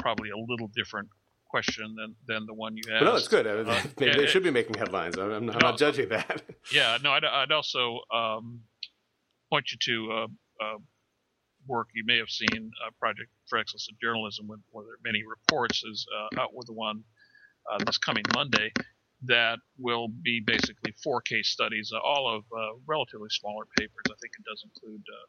[0.00, 1.08] probably a little different
[1.48, 3.04] question than than the one you asked.
[3.04, 3.46] But no, it's good.
[3.46, 5.18] Uh, Maybe they should be making headlines.
[5.18, 6.42] I'm, I'm, I'm not judging that.
[6.72, 8.60] yeah, no, I'd, I'd also um,
[9.50, 10.78] point you to uh, uh,
[11.66, 14.98] work you may have seen, uh, Project for Excellence in Journalism, with, where there are
[15.04, 17.04] many reports, is uh, out with the one
[17.70, 18.72] uh, this coming Monday
[19.22, 24.04] that will be basically four case studies, uh, all of uh, relatively smaller papers.
[24.10, 25.26] I think it does include uh,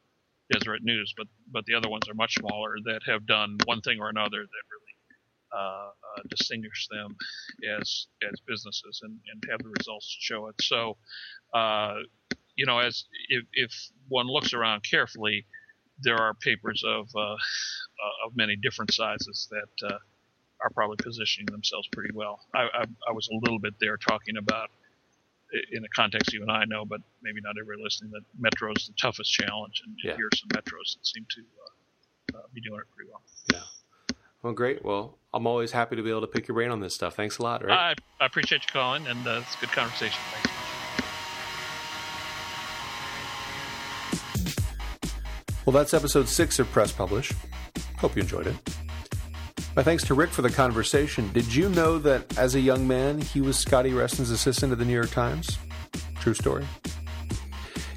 [0.54, 4.00] Deseret News, but but the other ones are much smaller that have done one thing
[4.00, 4.94] or another that really
[5.56, 7.16] uh, uh, distinguish them
[7.80, 10.56] as as businesses and, and have the results show it.
[10.62, 10.98] So,
[11.54, 11.96] uh,
[12.56, 13.72] you know, as if, if
[14.10, 15.46] one looks around carefully,
[16.00, 20.00] there are papers of of many different sizes that
[20.62, 22.40] are probably positioning themselves pretty well.
[22.54, 24.70] I, I, I, was a little bit there talking about
[25.72, 28.88] in a context you and I know, but maybe not everybody listening, that Metro is
[28.88, 30.16] the toughest challenge, and yeah.
[30.16, 31.42] here are some Metros that seem to
[32.36, 33.22] uh, uh, be doing it pretty well.
[33.54, 34.16] Yeah.
[34.44, 34.84] Well, great.
[34.84, 37.16] Well, I'm always happy to be able to pick your brain on this stuff.
[37.16, 37.72] Thanks a lot, Rick.
[37.72, 40.20] I, I appreciate you calling, and uh, it's a good conversation.
[40.32, 40.50] Thanks.
[45.66, 47.34] Well, that's episode six of Press Publish.
[47.98, 48.56] Hope you enjoyed it.
[49.78, 51.32] My thanks to Rick for the conversation.
[51.34, 54.86] Did you know that as a young man, he was Scotty Reston's assistant at the
[54.86, 55.60] New York Times?
[56.20, 56.66] True story.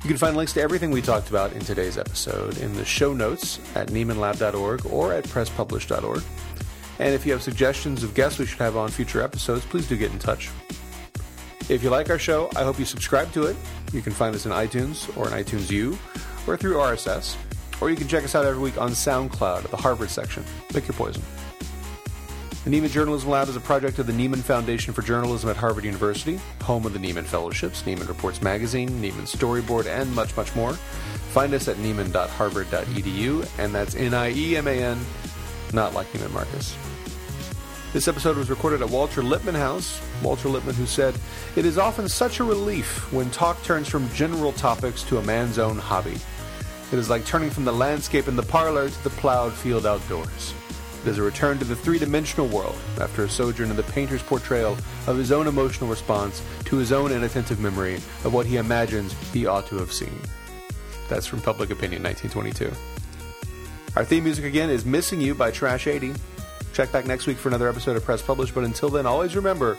[0.03, 3.15] You can find links to everything we talked about in today's episode in the show
[3.15, 6.23] notes at NiemanLab.org or at PressPublish.org.
[6.99, 9.97] And if you have suggestions of guests we should have on future episodes, please do
[9.97, 10.51] get in touch.
[11.71, 13.57] If you like our show, I hope you subscribe to it.
[13.95, 15.99] You can find us in iTunes or in iTunes U
[16.47, 17.39] or through RSS.
[17.81, 20.45] Or you can check us out every week on SoundCloud at the Harvard section.
[20.69, 21.23] Pick your poison.
[22.63, 25.83] The Nieman Journalism Lab is a project of the Nieman Foundation for Journalism at Harvard
[25.83, 30.75] University, home of the Nieman Fellowships, Nieman Reports Magazine, Nieman Storyboard, and much, much more.
[31.33, 35.01] Find us at nieman.harvard.edu, and that's N-I-E-M-A-N,
[35.73, 36.77] not like Neiman Marcus.
[37.95, 39.99] This episode was recorded at Walter Lippmann House.
[40.23, 41.15] Walter Lippmann, who said,
[41.57, 45.59] It is often such a relief when talk turns from general topics to a man's
[45.59, 46.19] own hobby.
[46.93, 50.53] It is like turning from the landscape in the parlor to the plowed field outdoors.
[51.03, 54.23] It is a return to the three dimensional world after a sojourn in the painter's
[54.23, 54.77] portrayal
[55.07, 57.95] of his own emotional response to his own inattentive memory
[58.25, 60.21] of what he imagines he ought to have seen.
[61.09, 62.71] That's from Public Opinion 1922.
[63.97, 66.13] Our theme music again is Missing You by Trash 80.
[66.75, 69.79] Check back next week for another episode of Press Publish, but until then, always remember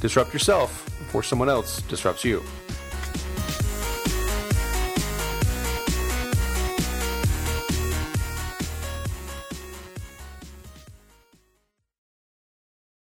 [0.00, 2.42] disrupt yourself before someone else disrupts you.